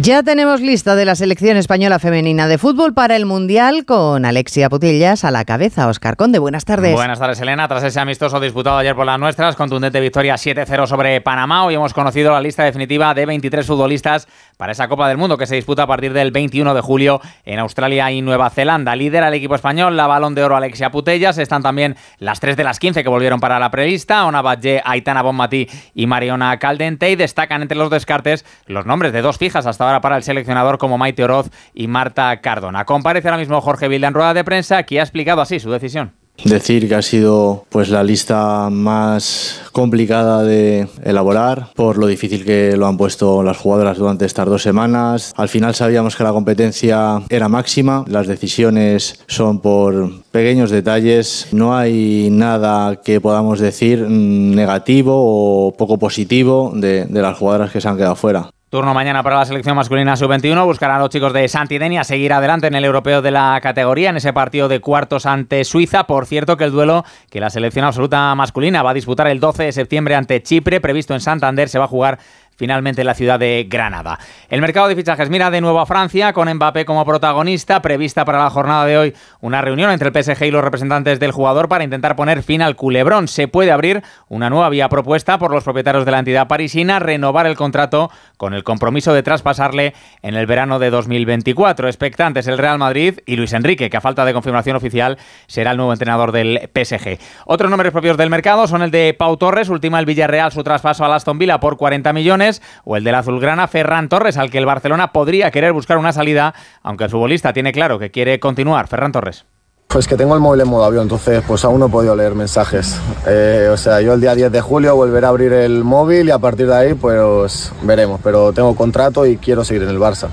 Ya 0.00 0.22
tenemos 0.22 0.62
lista 0.62 0.96
de 0.96 1.04
la 1.04 1.14
selección 1.14 1.58
española 1.58 1.98
femenina 1.98 2.48
de 2.48 2.56
fútbol 2.56 2.94
para 2.94 3.14
el 3.14 3.26
Mundial 3.26 3.84
con 3.84 4.24
Alexia 4.24 4.70
Putillas 4.70 5.22
a 5.24 5.30
la 5.30 5.44
cabeza. 5.44 5.86
Oscar 5.86 6.16
Conde, 6.16 6.38
buenas 6.38 6.64
tardes. 6.64 6.94
Buenas 6.94 7.18
tardes, 7.18 7.40
Elena. 7.40 7.68
Tras 7.68 7.84
ese 7.84 8.00
amistoso 8.00 8.40
disputado 8.40 8.78
ayer 8.78 8.96
por 8.96 9.04
las 9.04 9.18
nuestras, 9.20 9.54
contundente 9.54 10.00
victoria 10.00 10.36
7-0 10.36 10.86
sobre 10.86 11.20
Panamá, 11.20 11.66
hoy 11.66 11.74
hemos 11.74 11.92
conocido 11.92 12.32
la 12.32 12.40
lista 12.40 12.64
definitiva 12.64 13.12
de 13.12 13.26
23 13.26 13.66
futbolistas 13.66 14.28
para 14.56 14.72
esa 14.72 14.88
Copa 14.88 15.08
del 15.08 15.18
Mundo 15.18 15.36
que 15.36 15.46
se 15.46 15.56
disputa 15.56 15.82
a 15.82 15.86
partir 15.86 16.14
del 16.14 16.30
21 16.30 16.72
de 16.72 16.80
julio 16.80 17.20
en 17.44 17.58
Australia 17.58 18.10
y 18.10 18.22
Nueva 18.22 18.48
Zelanda. 18.48 18.96
Lidera 18.96 19.28
el 19.28 19.34
equipo 19.34 19.54
español 19.54 19.96
la 19.96 20.06
balón 20.06 20.34
de 20.34 20.42
oro 20.42 20.56
Alexia 20.56 20.90
Putellas. 20.90 21.36
Están 21.36 21.62
también 21.62 21.96
las 22.18 22.40
3 22.40 22.56
de 22.56 22.64
las 22.64 22.78
15 22.78 23.02
que 23.02 23.08
volvieron 23.10 23.40
para 23.40 23.58
la 23.58 23.70
prelista, 23.70 24.24
Ona 24.24 24.40
Batlle, 24.40 24.80
Aitana 24.84 25.20
Bonmatí 25.20 25.68
y 25.94 26.06
Mariona 26.06 26.58
Caldente. 26.58 27.10
Y 27.10 27.16
destacan 27.16 27.60
entre 27.60 27.76
los 27.76 27.90
descartes 27.90 28.46
los 28.66 28.86
nombres 28.86 29.12
de 29.12 29.20
dos 29.20 29.36
fijas 29.36 29.66
hasta 29.66 29.81
ahora 29.82 30.00
para 30.00 30.16
el 30.16 30.22
seleccionador 30.22 30.78
como 30.78 30.98
Maite 30.98 31.24
Oroz 31.24 31.50
y 31.74 31.86
Marta 31.86 32.40
Cardona. 32.40 32.84
Comparece 32.84 33.28
ahora 33.28 33.38
mismo 33.38 33.60
Jorge 33.60 33.88
Vilda 33.88 34.08
en 34.08 34.14
rueda 34.14 34.34
de 34.34 34.44
prensa 34.44 34.82
que 34.82 35.00
ha 35.00 35.02
explicado 35.02 35.40
así 35.40 35.60
su 35.60 35.70
decisión. 35.70 36.12
Decir 36.44 36.88
que 36.88 36.94
ha 36.96 37.02
sido 37.02 37.66
pues 37.68 37.88
la 37.88 38.02
lista 38.02 38.68
más 38.68 39.60
complicada 39.70 40.42
de 40.42 40.88
elaborar 41.04 41.68
por 41.76 41.98
lo 41.98 42.08
difícil 42.08 42.44
que 42.44 42.76
lo 42.76 42.86
han 42.88 42.96
puesto 42.96 43.44
las 43.44 43.58
jugadoras 43.58 43.98
durante 43.98 44.24
estas 44.24 44.46
dos 44.46 44.62
semanas. 44.62 45.32
Al 45.36 45.48
final 45.48 45.74
sabíamos 45.74 46.16
que 46.16 46.24
la 46.24 46.32
competencia 46.32 47.22
era 47.28 47.48
máxima, 47.48 48.04
las 48.08 48.26
decisiones 48.26 49.22
son 49.28 49.60
por 49.60 50.24
pequeños 50.32 50.70
detalles, 50.70 51.48
no 51.52 51.76
hay 51.76 52.28
nada 52.32 52.96
que 52.96 53.20
podamos 53.20 53.60
decir 53.60 54.00
negativo 54.08 55.12
o 55.14 55.76
poco 55.76 55.98
positivo 55.98 56.72
de, 56.74 57.04
de 57.04 57.22
las 57.22 57.38
jugadoras 57.38 57.70
que 57.70 57.80
se 57.80 57.88
han 57.88 57.96
quedado 57.96 58.16
fuera. 58.16 58.50
Turno 58.72 58.94
mañana 58.94 59.22
para 59.22 59.36
la 59.36 59.44
selección 59.44 59.76
masculina 59.76 60.16
sub-21. 60.16 60.64
Buscarán 60.64 60.98
los 60.98 61.10
chicos 61.10 61.34
de 61.34 61.46
Santidenia 61.46 62.04
seguir 62.04 62.32
adelante 62.32 62.68
en 62.68 62.74
el 62.74 62.86
europeo 62.86 63.20
de 63.20 63.30
la 63.30 63.60
categoría 63.62 64.08
en 64.08 64.16
ese 64.16 64.32
partido 64.32 64.66
de 64.66 64.80
cuartos 64.80 65.26
ante 65.26 65.62
Suiza. 65.64 66.04
Por 66.04 66.24
cierto, 66.24 66.56
que 66.56 66.64
el 66.64 66.70
duelo 66.70 67.04
que 67.28 67.38
la 67.38 67.50
selección 67.50 67.84
absoluta 67.84 68.34
masculina 68.34 68.82
va 68.82 68.92
a 68.92 68.94
disputar 68.94 69.26
el 69.26 69.40
12 69.40 69.64
de 69.64 69.72
septiembre 69.72 70.14
ante 70.14 70.42
Chipre, 70.42 70.80
previsto 70.80 71.12
en 71.12 71.20
Santander, 71.20 71.68
se 71.68 71.78
va 71.78 71.84
a 71.84 71.88
jugar 71.88 72.18
finalmente 72.62 73.00
en 73.00 73.08
la 73.08 73.14
ciudad 73.14 73.40
de 73.40 73.66
Granada. 73.68 74.20
El 74.48 74.60
mercado 74.60 74.86
de 74.86 74.94
fichajes 74.94 75.28
mira 75.28 75.50
de 75.50 75.60
nuevo 75.60 75.80
a 75.80 75.86
Francia 75.86 76.32
con 76.32 76.48
Mbappé 76.48 76.84
como 76.84 77.04
protagonista, 77.04 77.82
prevista 77.82 78.24
para 78.24 78.38
la 78.38 78.50
jornada 78.50 78.86
de 78.86 78.96
hoy 78.96 79.14
una 79.40 79.62
reunión 79.62 79.90
entre 79.90 80.10
el 80.10 80.22
PSG 80.22 80.44
y 80.44 80.52
los 80.52 80.62
representantes 80.62 81.18
del 81.18 81.32
jugador 81.32 81.68
para 81.68 81.82
intentar 81.82 82.14
poner 82.14 82.44
fin 82.44 82.62
al 82.62 82.76
culebrón. 82.76 83.26
Se 83.26 83.48
puede 83.48 83.72
abrir 83.72 84.04
una 84.28 84.48
nueva 84.48 84.68
vía 84.68 84.88
propuesta 84.88 85.40
por 85.40 85.50
los 85.50 85.64
propietarios 85.64 86.04
de 86.04 86.12
la 86.12 86.20
entidad 86.20 86.46
parisina, 86.46 87.00
renovar 87.00 87.46
el 87.46 87.56
contrato 87.56 88.12
con 88.36 88.54
el 88.54 88.62
compromiso 88.62 89.12
de 89.12 89.24
traspasarle 89.24 89.92
en 90.22 90.36
el 90.36 90.46
verano 90.46 90.78
de 90.78 90.90
2024. 90.90 91.88
Expectantes 91.88 92.46
el 92.46 92.58
Real 92.58 92.78
Madrid 92.78 93.18
y 93.26 93.34
Luis 93.34 93.54
Enrique, 93.54 93.90
que 93.90 93.96
a 93.96 94.00
falta 94.00 94.24
de 94.24 94.32
confirmación 94.32 94.76
oficial 94.76 95.18
será 95.48 95.72
el 95.72 95.78
nuevo 95.78 95.92
entrenador 95.92 96.30
del 96.30 96.70
PSG. 96.72 97.18
Otros 97.44 97.68
nombres 97.68 97.90
propios 97.90 98.16
del 98.16 98.30
mercado 98.30 98.68
son 98.68 98.82
el 98.82 98.92
de 98.92 99.16
Pau 99.18 99.36
Torres, 99.36 99.68
última 99.68 99.98
el 99.98 100.06
Villarreal 100.06 100.52
su 100.52 100.62
traspaso 100.62 101.04
a 101.04 101.12
Aston 101.12 101.40
Villa 101.40 101.58
por 101.58 101.76
40 101.76 102.12
millones 102.12 102.51
o 102.84 102.96
el 102.96 103.04
del 103.04 103.14
azulgrana 103.14 103.68
Ferran 103.68 104.08
Torres, 104.08 104.36
al 104.36 104.50
que 104.50 104.58
el 104.58 104.66
Barcelona 104.66 105.12
podría 105.12 105.50
querer 105.50 105.72
buscar 105.72 105.96
una 105.96 106.12
salida, 106.12 106.54
aunque 106.82 107.04
el 107.04 107.10
futbolista 107.10 107.52
tiene 107.52 107.72
claro 107.72 107.98
que 107.98 108.10
quiere 108.10 108.40
continuar. 108.40 108.88
Ferran 108.88 109.12
Torres. 109.12 109.44
Pues 109.92 110.08
que 110.08 110.16
tengo 110.16 110.34
el 110.34 110.40
móvil 110.40 110.62
en 110.62 110.68
modo 110.68 110.84
avión, 110.84 111.02
entonces 111.02 111.44
pues 111.46 111.66
aún 111.66 111.78
no 111.78 111.86
he 111.86 111.90
podido 111.90 112.16
leer 112.16 112.34
mensajes. 112.34 112.98
Eh, 113.26 113.68
o 113.70 113.76
sea, 113.76 114.00
yo 114.00 114.14
el 114.14 114.22
día 114.22 114.34
10 114.34 114.50
de 114.50 114.60
julio 114.62 114.96
volveré 114.96 115.26
a 115.26 115.28
abrir 115.28 115.52
el 115.52 115.84
móvil 115.84 116.28
y 116.28 116.30
a 116.30 116.38
partir 116.38 116.66
de 116.66 116.74
ahí 116.74 116.94
pues 116.94 117.70
veremos, 117.82 118.18
pero 118.24 118.54
tengo 118.54 118.74
contrato 118.74 119.26
y 119.26 119.36
quiero 119.36 119.64
seguir 119.64 119.82
en 119.82 119.90
el 119.90 119.98
Barça. 119.98 120.28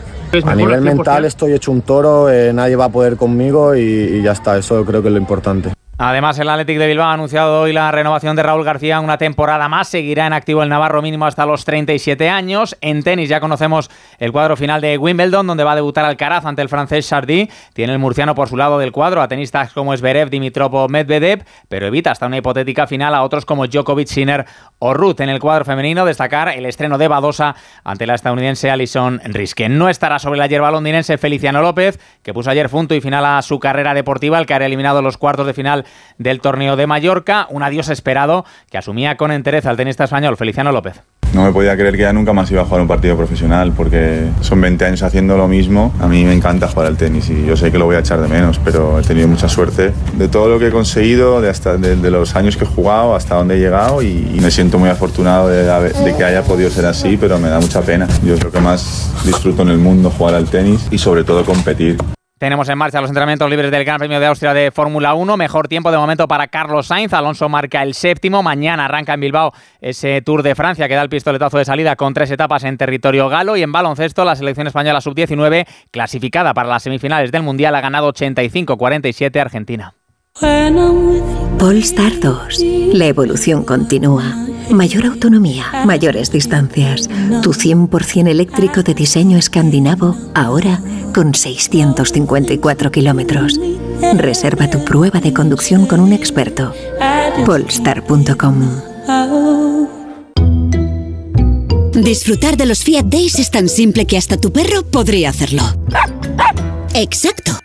A 0.45 0.55
nivel 0.55 0.79
mental 0.79 1.25
estoy 1.25 1.51
hecho 1.51 1.71
un 1.73 1.81
toro, 1.81 2.29
eh, 2.29 2.53
nadie 2.53 2.77
va 2.77 2.85
a 2.85 2.89
poder 2.89 3.17
conmigo 3.17 3.75
y, 3.75 3.81
y 3.81 4.21
ya 4.21 4.31
está, 4.31 4.57
eso 4.57 4.85
creo 4.85 5.01
que 5.01 5.09
es 5.09 5.13
lo 5.13 5.19
importante. 5.19 5.73
Además, 6.01 6.39
el 6.39 6.47
Athletic 6.47 6.77
de 6.77 6.87
Bilbao 6.87 7.07
ha 7.09 7.13
anunciado 7.13 7.59
hoy 7.59 7.73
la 7.73 7.91
renovación 7.91 8.33
de 8.37 8.41
Raúl 8.41 8.63
García 8.63 9.01
una 9.01 9.17
temporada 9.17 9.67
más. 9.67 9.89
Seguirá 9.89 10.27
en 10.27 10.31
activo 10.31 10.63
el 10.63 10.69
Navarro 10.69 11.01
mínimo 11.01 11.25
hasta 11.25 11.45
los 11.45 11.65
37 11.65 12.29
años. 12.29 12.77
En 12.79 13.03
tenis 13.03 13.27
ya 13.27 13.41
conocemos 13.41 13.91
el 14.17 14.31
cuadro 14.31 14.55
final 14.55 14.79
de 14.79 14.97
Wimbledon, 14.97 15.45
donde 15.45 15.65
va 15.65 15.73
a 15.73 15.75
debutar 15.75 16.05
Alcaraz 16.05 16.45
ante 16.45 16.61
el 16.61 16.69
francés 16.69 17.05
Chardy. 17.09 17.49
Tiene 17.73 17.91
el 17.91 17.99
murciano 17.99 18.33
por 18.33 18.47
su 18.47 18.55
lado 18.55 18.79
del 18.79 18.93
cuadro 18.93 19.21
a 19.21 19.27
tenistas 19.27 19.73
como 19.73 19.93
Zverev, 19.97 20.29
Dimitrov 20.29 20.89
Medvedev, 20.89 21.43
pero 21.67 21.87
evita 21.87 22.11
hasta 22.11 22.27
una 22.27 22.37
hipotética 22.37 22.87
final 22.87 23.13
a 23.13 23.21
otros 23.21 23.43
como 23.43 23.67
Djokovic, 23.67 24.07
Sinner 24.07 24.45
o 24.79 24.93
Ruth. 24.93 25.19
En 25.19 25.27
el 25.27 25.41
cuadro 25.41 25.65
femenino 25.65 26.05
destacar 26.05 26.47
el 26.47 26.65
estreno 26.65 26.97
de 26.97 27.09
Badosa 27.09 27.57
ante 27.83 28.07
la 28.07 28.15
estadounidense 28.15 28.71
Alison 28.71 29.19
Riske. 29.25 29.67
No 29.67 29.89
estará 29.89 30.17
sobre 30.17 30.39
la 30.39 30.47
hierba 30.47 30.71
londinense 30.71 31.17
Feliciano 31.17 31.61
López, 31.61 31.99
que 32.23 32.33
puso 32.33 32.49
ayer 32.49 32.69
punto 32.69 32.95
y 32.95 33.01
final 33.01 33.25
a 33.25 33.41
su 33.41 33.59
carrera 33.59 33.93
deportiva, 33.93 34.39
el 34.39 34.45
que 34.45 34.53
ha 34.53 34.65
eliminado 34.65 35.01
los 35.01 35.17
cuartos 35.17 35.45
de 35.45 35.53
final 35.53 35.83
del 36.17 36.41
torneo 36.41 36.75
de 36.75 36.87
Mallorca. 36.87 37.47
Un 37.49 37.63
adiós 37.63 37.89
esperado 37.89 38.45
que 38.69 38.77
asumía 38.77 39.17
con 39.17 39.31
entereza 39.31 39.71
el 39.71 39.77
tenista 39.77 40.03
español 40.03 40.37
Feliciano 40.37 40.71
López. 40.71 41.01
No 41.33 41.43
me 41.43 41.51
podía 41.51 41.75
creer 41.75 41.95
que 41.95 42.01
ya 42.01 42.13
nunca 42.13 42.33
más 42.33 42.49
iba 42.49 42.63
a 42.63 42.65
jugar 42.65 42.81
un 42.81 42.87
partido 42.87 43.15
profesional 43.15 43.71
porque 43.77 44.27
son 44.41 44.59
20 44.61 44.83
años 44.85 45.03
haciendo 45.03 45.37
lo 45.37 45.47
mismo. 45.47 45.93
A 45.99 46.07
mí 46.07 46.23
me 46.25 46.33
encanta 46.33 46.67
jugar 46.67 46.87
al 46.87 46.97
tenis 46.97 47.29
y 47.29 47.45
yo 47.45 47.55
sé 47.55 47.71
que 47.71 47.77
lo 47.77 47.85
voy 47.85 47.97
a 47.97 47.99
echar 47.99 48.19
de 48.19 48.27
menos, 48.27 48.59
pero 48.63 48.99
he 48.99 49.03
tenido 49.03 49.27
mucha 49.27 49.47
suerte 49.47 49.93
de 50.13 50.27
todo 50.27 50.49
lo 50.49 50.57
que 50.57 50.67
he 50.67 50.71
conseguido, 50.71 51.39
de, 51.39 51.49
hasta, 51.49 51.77
de, 51.77 52.09
los 52.09 52.35
años 52.35 52.57
que 52.57 52.63
he 52.63 52.67
jugado, 52.67 53.15
hasta 53.15 53.35
donde 53.35 53.57
he 53.57 53.59
llegado 53.59 54.01
y, 54.01 54.07
y 54.07 54.39
me 54.41 54.49
siento 54.49 54.79
muy 54.79 54.89
afortunado 54.89 55.49
de, 55.49 55.63
de, 55.63 56.15
que 56.17 56.23
haya 56.23 56.41
podido 56.41 56.71
ser 56.71 56.87
así, 56.87 57.15
pero 57.15 57.37
me 57.37 57.49
da 57.49 57.59
mucha 57.59 57.81
pena. 57.81 58.07
Yo 58.23 58.33
es 58.33 58.43
lo 58.43 58.51
que 58.51 58.59
más 58.59 59.13
disfruto 59.23 59.61
en 59.61 59.69
el 59.69 59.77
mundo, 59.77 60.09
jugar 60.09 60.33
al 60.33 60.49
tenis 60.49 60.87
y 60.89 60.97
sobre 60.97 61.23
todo 61.23 61.45
competir. 61.45 61.97
Tenemos 62.39 62.69
en 62.69 62.77
marcha 62.77 63.01
los 63.01 63.09
entrenamientos 63.09 63.49
libres 63.49 63.69
del 63.69 63.83
Gran 63.83 63.97
Premio 63.97 64.17
de 64.17 64.25
Austria 64.25 64.53
de 64.53 64.71
Fórmula 64.71 65.13
1. 65.13 65.35
Mejor 65.35 65.67
tiempo 65.67 65.91
de 65.91 65.97
momento 65.97 66.25
para 66.25 66.47
Carlos 66.47 66.87
Sainz. 66.87 67.11
Alonso 67.11 67.49
marca 67.49 67.83
el 67.83 67.93
séptimo. 67.93 68.41
Mañana 68.41 68.85
arranca 68.85 69.13
en 69.13 69.19
Bilbao 69.19 69.51
ese 69.81 70.21
Tour 70.21 70.41
de 70.41 70.55
Francia 70.55 70.87
que 70.87 70.95
da 70.95 71.01
el 71.01 71.09
pistoletazo 71.09 71.57
de 71.57 71.65
salida 71.65 71.97
con 71.97 72.13
tres 72.13 72.31
etapas 72.31 72.63
en 72.63 72.77
territorio 72.77 73.27
galo. 73.27 73.57
Y 73.57 73.61
en 73.61 73.73
baloncesto, 73.73 74.23
la 74.23 74.37
selección 74.37 74.67
española 74.67 75.01
sub-19, 75.01 75.67
clasificada 75.91 76.53
para 76.53 76.69
las 76.69 76.81
semifinales 76.81 77.33
del 77.33 77.43
Mundial, 77.43 77.75
ha 77.75 77.81
ganado 77.81 78.13
85-47 78.13 79.37
Argentina. 79.37 79.98
Polestar 81.57 82.19
2. 82.19 82.63
La 82.93 83.07
evolución 83.07 83.63
continúa. 83.63 84.23
Mayor 84.69 85.05
autonomía, 85.05 85.65
mayores 85.85 86.31
distancias. 86.31 87.09
Tu 87.43 87.51
100% 87.51 88.29
eléctrico 88.29 88.81
de 88.81 88.93
diseño 88.93 89.37
escandinavo, 89.37 90.15
ahora 90.33 90.79
con 91.13 91.35
654 91.35 92.91
kilómetros. 92.91 93.59
Reserva 94.15 94.69
tu 94.69 94.83
prueba 94.85 95.19
de 95.19 95.33
conducción 95.33 95.85
con 95.85 95.99
un 95.99 96.13
experto. 96.13 96.73
Polestar.com. 97.45 98.55
Disfrutar 101.93 102.55
de 102.55 102.65
los 102.65 102.83
Fiat 102.83 103.05
Days 103.05 103.39
es 103.39 103.51
tan 103.51 103.67
simple 103.67 104.05
que 104.05 104.17
hasta 104.17 104.37
tu 104.37 104.53
perro 104.53 104.83
podría 104.83 105.29
hacerlo. 105.31 105.63
Exacto. 106.93 107.59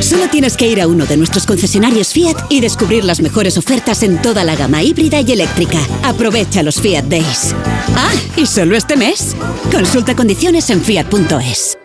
Solo 0.00 0.28
tienes 0.28 0.56
que 0.56 0.66
ir 0.66 0.80
a 0.80 0.88
uno 0.88 1.06
de 1.06 1.16
nuestros 1.16 1.46
concesionarios 1.46 2.12
Fiat 2.12 2.36
y 2.48 2.60
descubrir 2.60 3.04
las 3.04 3.20
mejores 3.20 3.58
ofertas 3.58 4.02
en 4.02 4.20
toda 4.22 4.44
la 4.44 4.56
gama 4.56 4.82
híbrida 4.82 5.20
y 5.20 5.32
eléctrica. 5.32 5.78
Aprovecha 6.02 6.62
los 6.62 6.80
Fiat 6.80 7.04
Days. 7.04 7.54
Ah, 7.96 8.12
y 8.36 8.46
solo 8.46 8.76
este 8.76 8.96
mes. 8.96 9.36
Consulta 9.70 10.14
condiciones 10.16 10.70
en 10.70 10.80
fiat.es. 10.80 11.78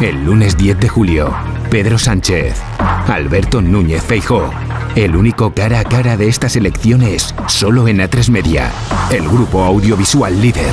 El 0.00 0.24
lunes 0.24 0.56
10 0.56 0.78
de 0.78 0.88
julio, 0.88 1.34
Pedro 1.70 1.98
Sánchez, 1.98 2.54
Alberto 2.78 3.60
Núñez 3.60 4.02
Feijó. 4.02 4.50
El 4.94 5.16
único 5.16 5.52
cara 5.54 5.80
a 5.80 5.84
cara 5.84 6.16
de 6.16 6.28
estas 6.28 6.56
elecciones, 6.56 7.34
solo 7.48 7.88
en 7.88 7.98
A3 7.98 8.30
Media, 8.30 8.70
el 9.10 9.28
grupo 9.28 9.64
audiovisual 9.64 10.40
líder. 10.40 10.72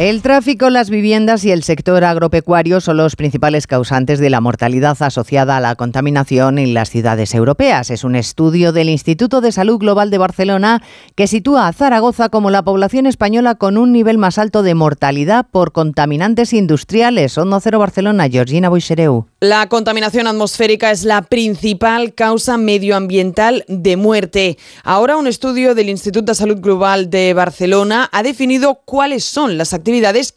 El 0.00 0.22
tráfico, 0.22 0.70
las 0.70 0.88
viviendas 0.88 1.44
y 1.44 1.50
el 1.50 1.62
sector 1.62 2.04
agropecuario 2.04 2.80
son 2.80 2.96
los 2.96 3.16
principales 3.16 3.66
causantes 3.66 4.18
de 4.18 4.30
la 4.30 4.40
mortalidad 4.40 4.96
asociada 5.02 5.58
a 5.58 5.60
la 5.60 5.74
contaminación 5.74 6.58
en 6.58 6.72
las 6.72 6.88
ciudades 6.88 7.34
europeas. 7.34 7.90
Es 7.90 8.02
un 8.02 8.16
estudio 8.16 8.72
del 8.72 8.88
Instituto 8.88 9.42
de 9.42 9.52
Salud 9.52 9.78
Global 9.78 10.08
de 10.08 10.16
Barcelona 10.16 10.82
que 11.16 11.26
sitúa 11.26 11.68
a 11.68 11.74
Zaragoza 11.74 12.30
como 12.30 12.48
la 12.48 12.62
población 12.62 13.04
española 13.04 13.56
con 13.56 13.76
un 13.76 13.92
nivel 13.92 14.16
más 14.16 14.38
alto 14.38 14.62
de 14.62 14.74
mortalidad 14.74 15.46
por 15.50 15.72
contaminantes 15.72 16.54
industriales. 16.54 17.36
Onda 17.36 17.60
Cero 17.60 17.78
Barcelona, 17.78 18.26
Georgina 18.30 18.70
Boixereu. 18.70 19.26
La 19.40 19.68
contaminación 19.68 20.26
atmosférica 20.26 20.92
es 20.92 21.04
la 21.04 21.20
principal 21.20 22.14
causa 22.14 22.56
medioambiental 22.56 23.66
de 23.68 23.98
muerte. 23.98 24.56
Ahora 24.82 25.18
un 25.18 25.26
estudio 25.26 25.74
del 25.74 25.90
Instituto 25.90 26.32
de 26.32 26.36
Salud 26.36 26.60
Global 26.60 27.10
de 27.10 27.34
Barcelona 27.34 28.08
ha 28.12 28.22
definido 28.22 28.80
cuáles 28.86 29.24
son 29.24 29.58
las 29.58 29.74
actividades 29.74 29.89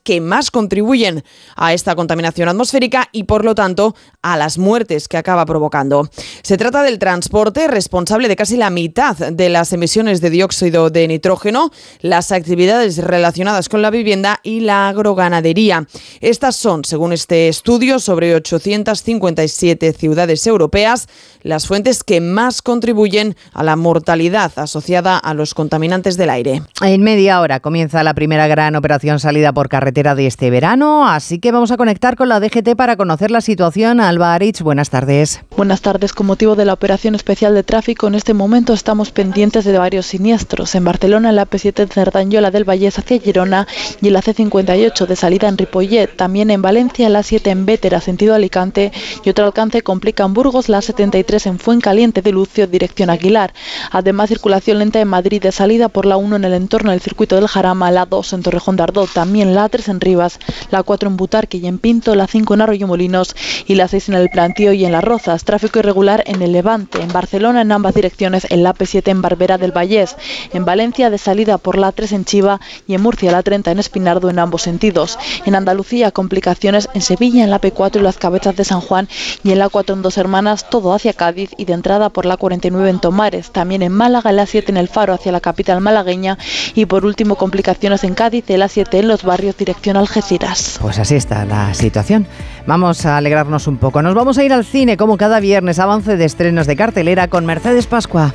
que 0.03 0.21
más 0.21 0.51
contribuyen 0.51 1.23
a 1.55 1.73
esta 1.73 1.95
contaminación 1.95 2.49
atmosférica 2.49 3.09
y 3.11 3.23
por 3.23 3.45
lo 3.45 3.55
tanto 3.55 3.95
a 4.21 4.37
las 4.37 4.57
muertes 4.57 5.07
que 5.07 5.17
acaba 5.17 5.45
provocando. 5.45 6.09
Se 6.41 6.57
trata 6.57 6.83
del 6.83 6.99
transporte 6.99 7.67
responsable 7.67 8.27
de 8.27 8.35
casi 8.35 8.57
la 8.57 8.69
mitad 8.69 9.15
de 9.15 9.49
las 9.49 9.73
emisiones 9.73 10.21
de 10.21 10.29
dióxido 10.29 10.89
de 10.89 11.07
nitrógeno, 11.07 11.71
las 12.01 12.31
actividades 12.31 12.97
relacionadas 12.97 13.69
con 13.69 13.81
la 13.81 13.89
vivienda 13.89 14.39
y 14.43 14.61
la 14.61 14.89
agroganadería. 14.89 15.87
Estas 16.21 16.55
son, 16.55 16.85
según 16.85 17.13
este 17.13 17.47
estudio, 17.47 17.99
sobre 17.99 18.35
857 18.35 19.93
ciudades 19.93 20.47
europeas, 20.47 21.07
las 21.41 21.67
fuentes 21.67 22.03
que 22.03 22.21
más 22.21 22.61
contribuyen 22.61 23.35
a 23.53 23.63
la 23.63 23.75
mortalidad 23.75 24.51
asociada 24.55 25.17
a 25.17 25.33
los 25.33 25.53
contaminantes 25.53 26.17
del 26.17 26.29
aire. 26.29 26.63
En 26.81 27.03
media 27.03 27.41
hora 27.41 27.59
comienza 27.59 28.03
la 28.03 28.13
primera 28.13 28.47
gran 28.47 28.75
operación 28.75 29.19
salida 29.19 29.42
por 29.51 29.67
carretera 29.67 30.15
de 30.15 30.27
este 30.27 30.49
verano, 30.49 31.07
así 31.07 31.39
que 31.39 31.51
vamos 31.51 31.71
a 31.71 31.77
conectar 31.77 32.15
con 32.15 32.29
la 32.29 32.39
DGT 32.39 32.75
para 32.77 32.95
conocer 32.95 33.31
la 33.31 33.41
situación. 33.41 33.99
Alba 33.99 34.33
Arich, 34.33 34.61
buenas 34.61 34.89
tardes. 34.89 35.41
Buenas 35.57 35.81
tardes. 35.81 36.13
Con 36.13 36.27
motivo 36.27 36.55
de 36.55 36.65
la 36.65 36.73
operación 36.73 37.15
especial 37.15 37.53
de 37.53 37.63
tráfico, 37.63 38.07
en 38.07 38.15
este 38.15 38.33
momento 38.33 38.73
estamos 38.73 39.11
pendientes 39.11 39.65
de 39.65 39.77
varios 39.77 40.05
siniestros. 40.05 40.75
En 40.75 40.85
Barcelona, 40.85 41.31
la 41.31 41.45
P7 41.45 41.83
en 41.83 41.89
Cerdanyola 41.89 42.51
del 42.51 42.63
Vallés 42.63 42.97
hacia 42.99 43.19
Girona 43.19 43.67
y 44.01 44.09
la 44.09 44.21
C58 44.21 45.05
de 45.05 45.15
salida 45.15 45.47
en 45.47 45.57
Ripollet. 45.57 46.15
También 46.15 46.51
en 46.51 46.61
Valencia, 46.61 47.09
la 47.09 47.23
7 47.23 47.49
en 47.49 47.65
Vétera, 47.65 47.99
sentido 47.99 48.35
Alicante 48.35 48.91
y 49.23 49.29
otro 49.29 49.45
alcance 49.45 49.81
complica 49.81 50.23
en 50.23 50.33
Burgos, 50.33 50.69
la 50.69 50.81
73 50.81 51.47
en 51.47 51.59
Fuencaliente 51.59 52.21
de 52.21 52.31
Lucio, 52.31 52.67
dirección 52.67 53.09
Aguilar. 53.09 53.53
Además, 53.91 54.29
circulación 54.29 54.79
lenta 54.79 54.99
en 54.99 55.07
Madrid 55.07 55.41
de 55.41 55.51
salida 55.51 55.89
por 55.89 56.05
la 56.05 56.17
1 56.17 56.35
en 56.37 56.45
el 56.45 56.53
entorno 56.53 56.91
del 56.91 57.01
circuito 57.01 57.35
del 57.35 57.47
Jarama, 57.47 57.91
la 57.91 58.05
2 58.05 58.33
en 58.33 58.43
Torrejón 58.43 58.75
de 58.75 58.83
Ardoz, 58.83 59.13
también 59.13 59.32
la 59.33 59.67
3 59.69 59.89
en 59.89 60.01
Rivas, 60.01 60.39
la 60.71 60.83
4 60.83 61.09
en 61.09 61.17
Butarque 61.17 61.57
y 61.57 61.67
en 61.67 61.79
Pinto, 61.79 62.15
la 62.15 62.27
5 62.27 62.53
en 62.53 62.61
Arroyo 62.61 62.87
Molinos 62.87 63.35
y 63.67 63.75
la 63.75 63.87
6 63.87 64.09
en 64.09 64.15
el 64.15 64.29
Plantío 64.29 64.73
y 64.73 64.85
en 64.85 64.91
Las 64.91 65.03
Rozas. 65.03 65.43
Tráfico 65.43 65.79
irregular 65.79 66.23
en 66.27 66.41
el 66.41 66.51
Levante, 66.51 67.01
en 67.01 67.11
Barcelona 67.11 67.61
en 67.61 67.71
ambas 67.71 67.95
direcciones, 67.95 68.45
en 68.49 68.63
la 68.63 68.73
P7 68.73 69.09
en 69.09 69.21
Barbera 69.21 69.57
del 69.57 69.71
Vallés, 69.71 70.15
en 70.53 70.65
Valencia 70.65 71.09
de 71.09 71.17
salida 71.17 71.57
por 71.57 71.77
la 71.77 71.91
3 71.91 72.11
en 72.13 72.25
Chiva 72.25 72.61
y 72.87 72.93
en 72.93 73.01
Murcia 73.01 73.31
la 73.31 73.43
30 73.43 73.71
en 73.71 73.79
Espinardo 73.79 74.29
en 74.29 74.39
ambos 74.39 74.61
sentidos. 74.61 75.17
En 75.45 75.55
Andalucía 75.55 76.11
complicaciones 76.11 76.89
en 76.93 77.01
Sevilla 77.01 77.43
en 77.43 77.49
la 77.49 77.61
P4 77.61 77.99
y 77.99 78.03
las 78.03 78.17
Cabezas 78.17 78.55
de 78.55 78.63
San 78.63 78.81
Juan 78.81 79.07
y 79.43 79.51
en 79.51 79.59
la 79.59 79.69
4 79.69 79.95
en 79.95 80.01
Dos 80.01 80.17
Hermanas, 80.17 80.69
todo 80.69 80.93
hacia 80.93 81.13
Cádiz 81.13 81.51
y 81.57 81.65
de 81.65 81.73
entrada 81.73 82.09
por 82.09 82.25
la 82.25 82.37
49 82.37 82.89
en 82.89 82.99
Tomares. 82.99 83.51
También 83.51 83.81
en 83.81 83.91
Málaga, 83.91 84.31
la 84.31 84.45
7 84.45 84.71
en 84.71 84.77
el 84.77 84.87
Faro 84.87 85.13
hacia 85.13 85.31
la 85.31 85.41
capital 85.41 85.81
malagueña 85.81 86.37
y 86.75 86.85
por 86.85 87.05
último 87.05 87.35
complicaciones 87.35 88.03
en 88.03 88.13
Cádiz, 88.13 88.45
la 88.47 88.67
7 88.67 88.99
en 88.99 89.07
los 89.07 89.12
barrios 89.21 89.55
dirección 89.55 89.97
Algeciras. 89.97 90.79
Pues 90.81 90.97
así 90.97 91.13
está 91.15 91.45
la 91.45 91.75
situación. 91.75 92.25
Vamos 92.65 93.05
a 93.05 93.17
alegrarnos 93.17 93.67
un 93.67 93.77
poco. 93.77 94.01
Nos 94.01 94.15
vamos 94.15 94.39
a 94.39 94.43
ir 94.43 94.51
al 94.51 94.65
cine 94.65 94.97
como 94.97 95.17
cada 95.17 95.39
viernes, 95.39 95.77
avance 95.77 96.17
de 96.17 96.25
estrenos 96.25 96.65
de 96.65 96.75
cartelera 96.75 97.27
con 97.27 97.45
Mercedes 97.45 97.85
Pascua. 97.85 98.33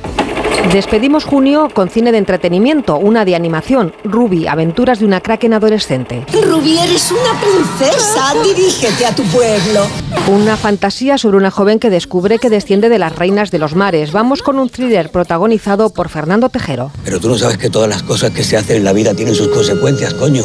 Despedimos 0.67 1.25
junio 1.25 1.67
con 1.73 1.89
cine 1.89 2.11
de 2.11 2.19
entretenimiento, 2.19 2.97
una 2.97 3.25
de 3.25 3.35
animación, 3.35 3.91
Ruby, 4.03 4.45
aventuras 4.45 4.99
de 4.99 5.05
una 5.05 5.19
kraken 5.19 5.53
adolescente. 5.53 6.25
Ruby, 6.31 6.77
eres 6.77 7.11
una 7.11 7.41
princesa, 7.41 8.33
dirígete 8.43 9.05
a 9.07 9.15
tu 9.15 9.23
pueblo. 9.23 9.87
Una 10.27 10.57
fantasía 10.57 11.17
sobre 11.17 11.37
una 11.37 11.49
joven 11.49 11.79
que 11.79 11.89
descubre 11.89 12.37
que 12.37 12.51
desciende 12.51 12.89
de 12.89 12.99
las 12.99 13.15
reinas 13.15 13.49
de 13.49 13.57
los 13.57 13.75
mares. 13.75 14.11
Vamos 14.11 14.43
con 14.43 14.59
un 14.59 14.69
thriller 14.69 15.09
protagonizado 15.09 15.89
por 15.89 16.09
Fernando 16.09 16.49
Tejero. 16.49 16.91
Pero 17.03 17.19
tú 17.19 17.29
no 17.29 17.37
sabes 17.39 17.57
que 17.57 17.71
todas 17.71 17.89
las 17.89 18.03
cosas 18.03 18.29
que 18.29 18.43
se 18.43 18.55
hacen 18.55 18.77
en 18.77 18.83
la 18.83 18.93
vida 18.93 19.15
tienen 19.15 19.33
sus 19.33 19.47
consecuencias, 19.47 20.13
coño. 20.13 20.43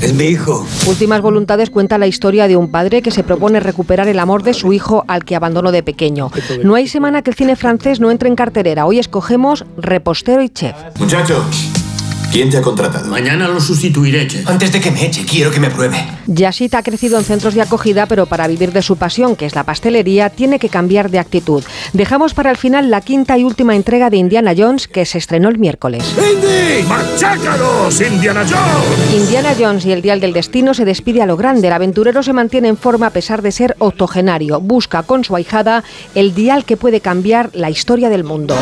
Es 0.00 0.12
mi 0.14 0.24
hijo. 0.24 0.66
Últimas 0.86 1.20
Voluntades 1.20 1.70
cuenta 1.70 1.98
la 1.98 2.06
historia 2.06 2.48
de 2.48 2.56
un 2.56 2.70
padre 2.70 3.02
que 3.02 3.10
se 3.10 3.22
propone 3.22 3.60
recuperar 3.60 4.08
el 4.08 4.18
amor 4.18 4.42
de 4.42 4.54
su 4.54 4.72
hijo 4.72 5.04
al 5.08 5.24
que 5.24 5.36
abandonó 5.36 5.72
de 5.72 5.82
pequeño. 5.82 6.30
No 6.62 6.74
hay 6.74 6.88
semana 6.88 7.22
que 7.22 7.30
el 7.30 7.36
cine 7.36 7.56
francés 7.56 8.00
no 8.00 8.10
entre 8.10 8.28
en 8.28 8.36
carterera. 8.36 8.86
Hoy 8.86 8.98
escogemos 8.98 9.64
repostero 9.76 10.42
y 10.42 10.48
chef. 10.48 10.74
Muchacho, 10.98 11.44
¿quién 12.34 12.50
te 12.50 12.56
ha 12.56 12.62
contratado? 12.62 13.08
Mañana 13.08 13.46
lo 13.46 13.60
sustituiré, 13.60 14.26
chef. 14.26 14.48
Antes 14.48 14.72
de 14.72 14.80
que 14.80 14.90
me 14.90 15.06
eche, 15.06 15.24
quiero 15.24 15.52
que 15.52 15.60
me 15.60 15.70
pruebe. 15.70 16.04
Yasit 16.26 16.74
ha 16.74 16.82
crecido 16.82 17.16
en 17.16 17.24
centros 17.24 17.54
de 17.54 17.62
acogida, 17.62 18.06
pero 18.06 18.26
para 18.26 18.48
vivir 18.48 18.72
de 18.72 18.82
su 18.82 18.96
pasión, 18.96 19.36
que 19.36 19.46
es 19.46 19.54
la 19.54 19.62
pastelería, 19.62 20.30
tiene 20.30 20.58
que 20.58 20.68
cambiar 20.68 21.10
de 21.12 21.20
actitud. 21.20 21.62
Dejamos 21.92 22.34
para 22.34 22.50
el 22.50 22.56
final 22.56 22.90
la 22.90 23.02
quinta 23.02 23.38
y 23.38 23.44
última 23.44 23.76
entrega 23.76 24.10
de 24.10 24.16
Indiana 24.16 24.52
Jones, 24.56 24.88
que 24.88 25.04
se 25.04 25.18
estrenó 25.18 25.48
el 25.48 25.58
miércoles. 25.58 26.02
¡Indy! 26.18 26.88
¡Machácalos, 26.88 28.00
Indiana 28.00 28.42
Jones! 28.42 29.14
Indiana 29.14 29.54
Jones 29.56 29.86
y 29.86 29.92
el 29.92 30.02
Dial 30.02 30.18
del 30.18 30.32
Destino 30.32 30.74
se 30.74 30.84
despide 30.84 31.22
a 31.22 31.26
lo 31.26 31.36
grande. 31.36 31.68
El 31.68 31.72
aventurero 31.72 32.24
se 32.24 32.32
mantiene 32.32 32.66
en 32.66 32.76
forma 32.76 33.06
a 33.06 33.10
pesar 33.10 33.42
de 33.42 33.52
ser 33.52 33.76
octogenario. 33.78 34.60
Busca 34.60 35.04
con 35.04 35.22
su 35.22 35.36
ahijada 35.36 35.84
el 36.16 36.34
dial 36.34 36.64
que 36.64 36.76
puede 36.76 37.00
cambiar 37.00 37.50
la 37.52 37.70
historia 37.70 38.08
del 38.08 38.24
mundo. 38.24 38.56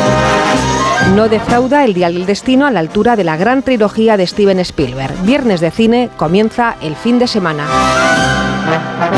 No 1.15 1.29
defrauda 1.29 1.83
el 1.85 1.93
Dial 1.93 2.13
del 2.13 2.25
Destino 2.25 2.65
a 2.65 2.71
la 2.71 2.79
altura 2.79 3.15
de 3.15 3.23
la 3.23 3.37
gran 3.63 3.77
trilogía 3.77 4.17
de 4.17 4.27
Steven 4.27 4.59
Spielberg. 4.59 5.13
Viernes 5.23 5.61
de 5.61 5.71
cine 5.71 6.09
comienza 6.17 6.75
el 6.81 6.95
fin 6.95 7.17
de 7.19 7.27
semana. 7.27 7.65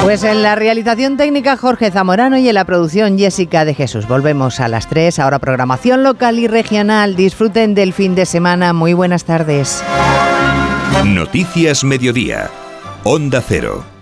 Pues 0.04 0.24
en 0.24 0.44
la 0.44 0.56
realización 0.56 1.18
técnica 1.18 1.58
Jorge 1.58 1.92
Zamorano 1.92 2.38
y 2.38 2.48
en 2.48 2.56
la 2.56 2.66
producción 2.66 3.18
Jessica 3.18 3.66
de 3.66 3.74
Jesús. 3.74 4.08
Volvemos 4.08 4.60
a 4.60 4.68
las 4.68 4.88
3, 4.88 5.20
ahora 5.20 5.40
programación 5.40 6.04
local 6.04 6.38
y 6.40 6.48
regional. 6.48 7.16
Disfruten 7.16 7.74
del 7.74 7.94
fin 7.94 8.14
de 8.16 8.26
semana. 8.26 8.74
Muy 8.74 8.94
buenas 8.94 9.26
tardes. 9.26 9.84
Noticias 11.04 11.84
Mediodía. 11.84 12.50
Onda 13.04 13.42
Cero. 13.42 13.95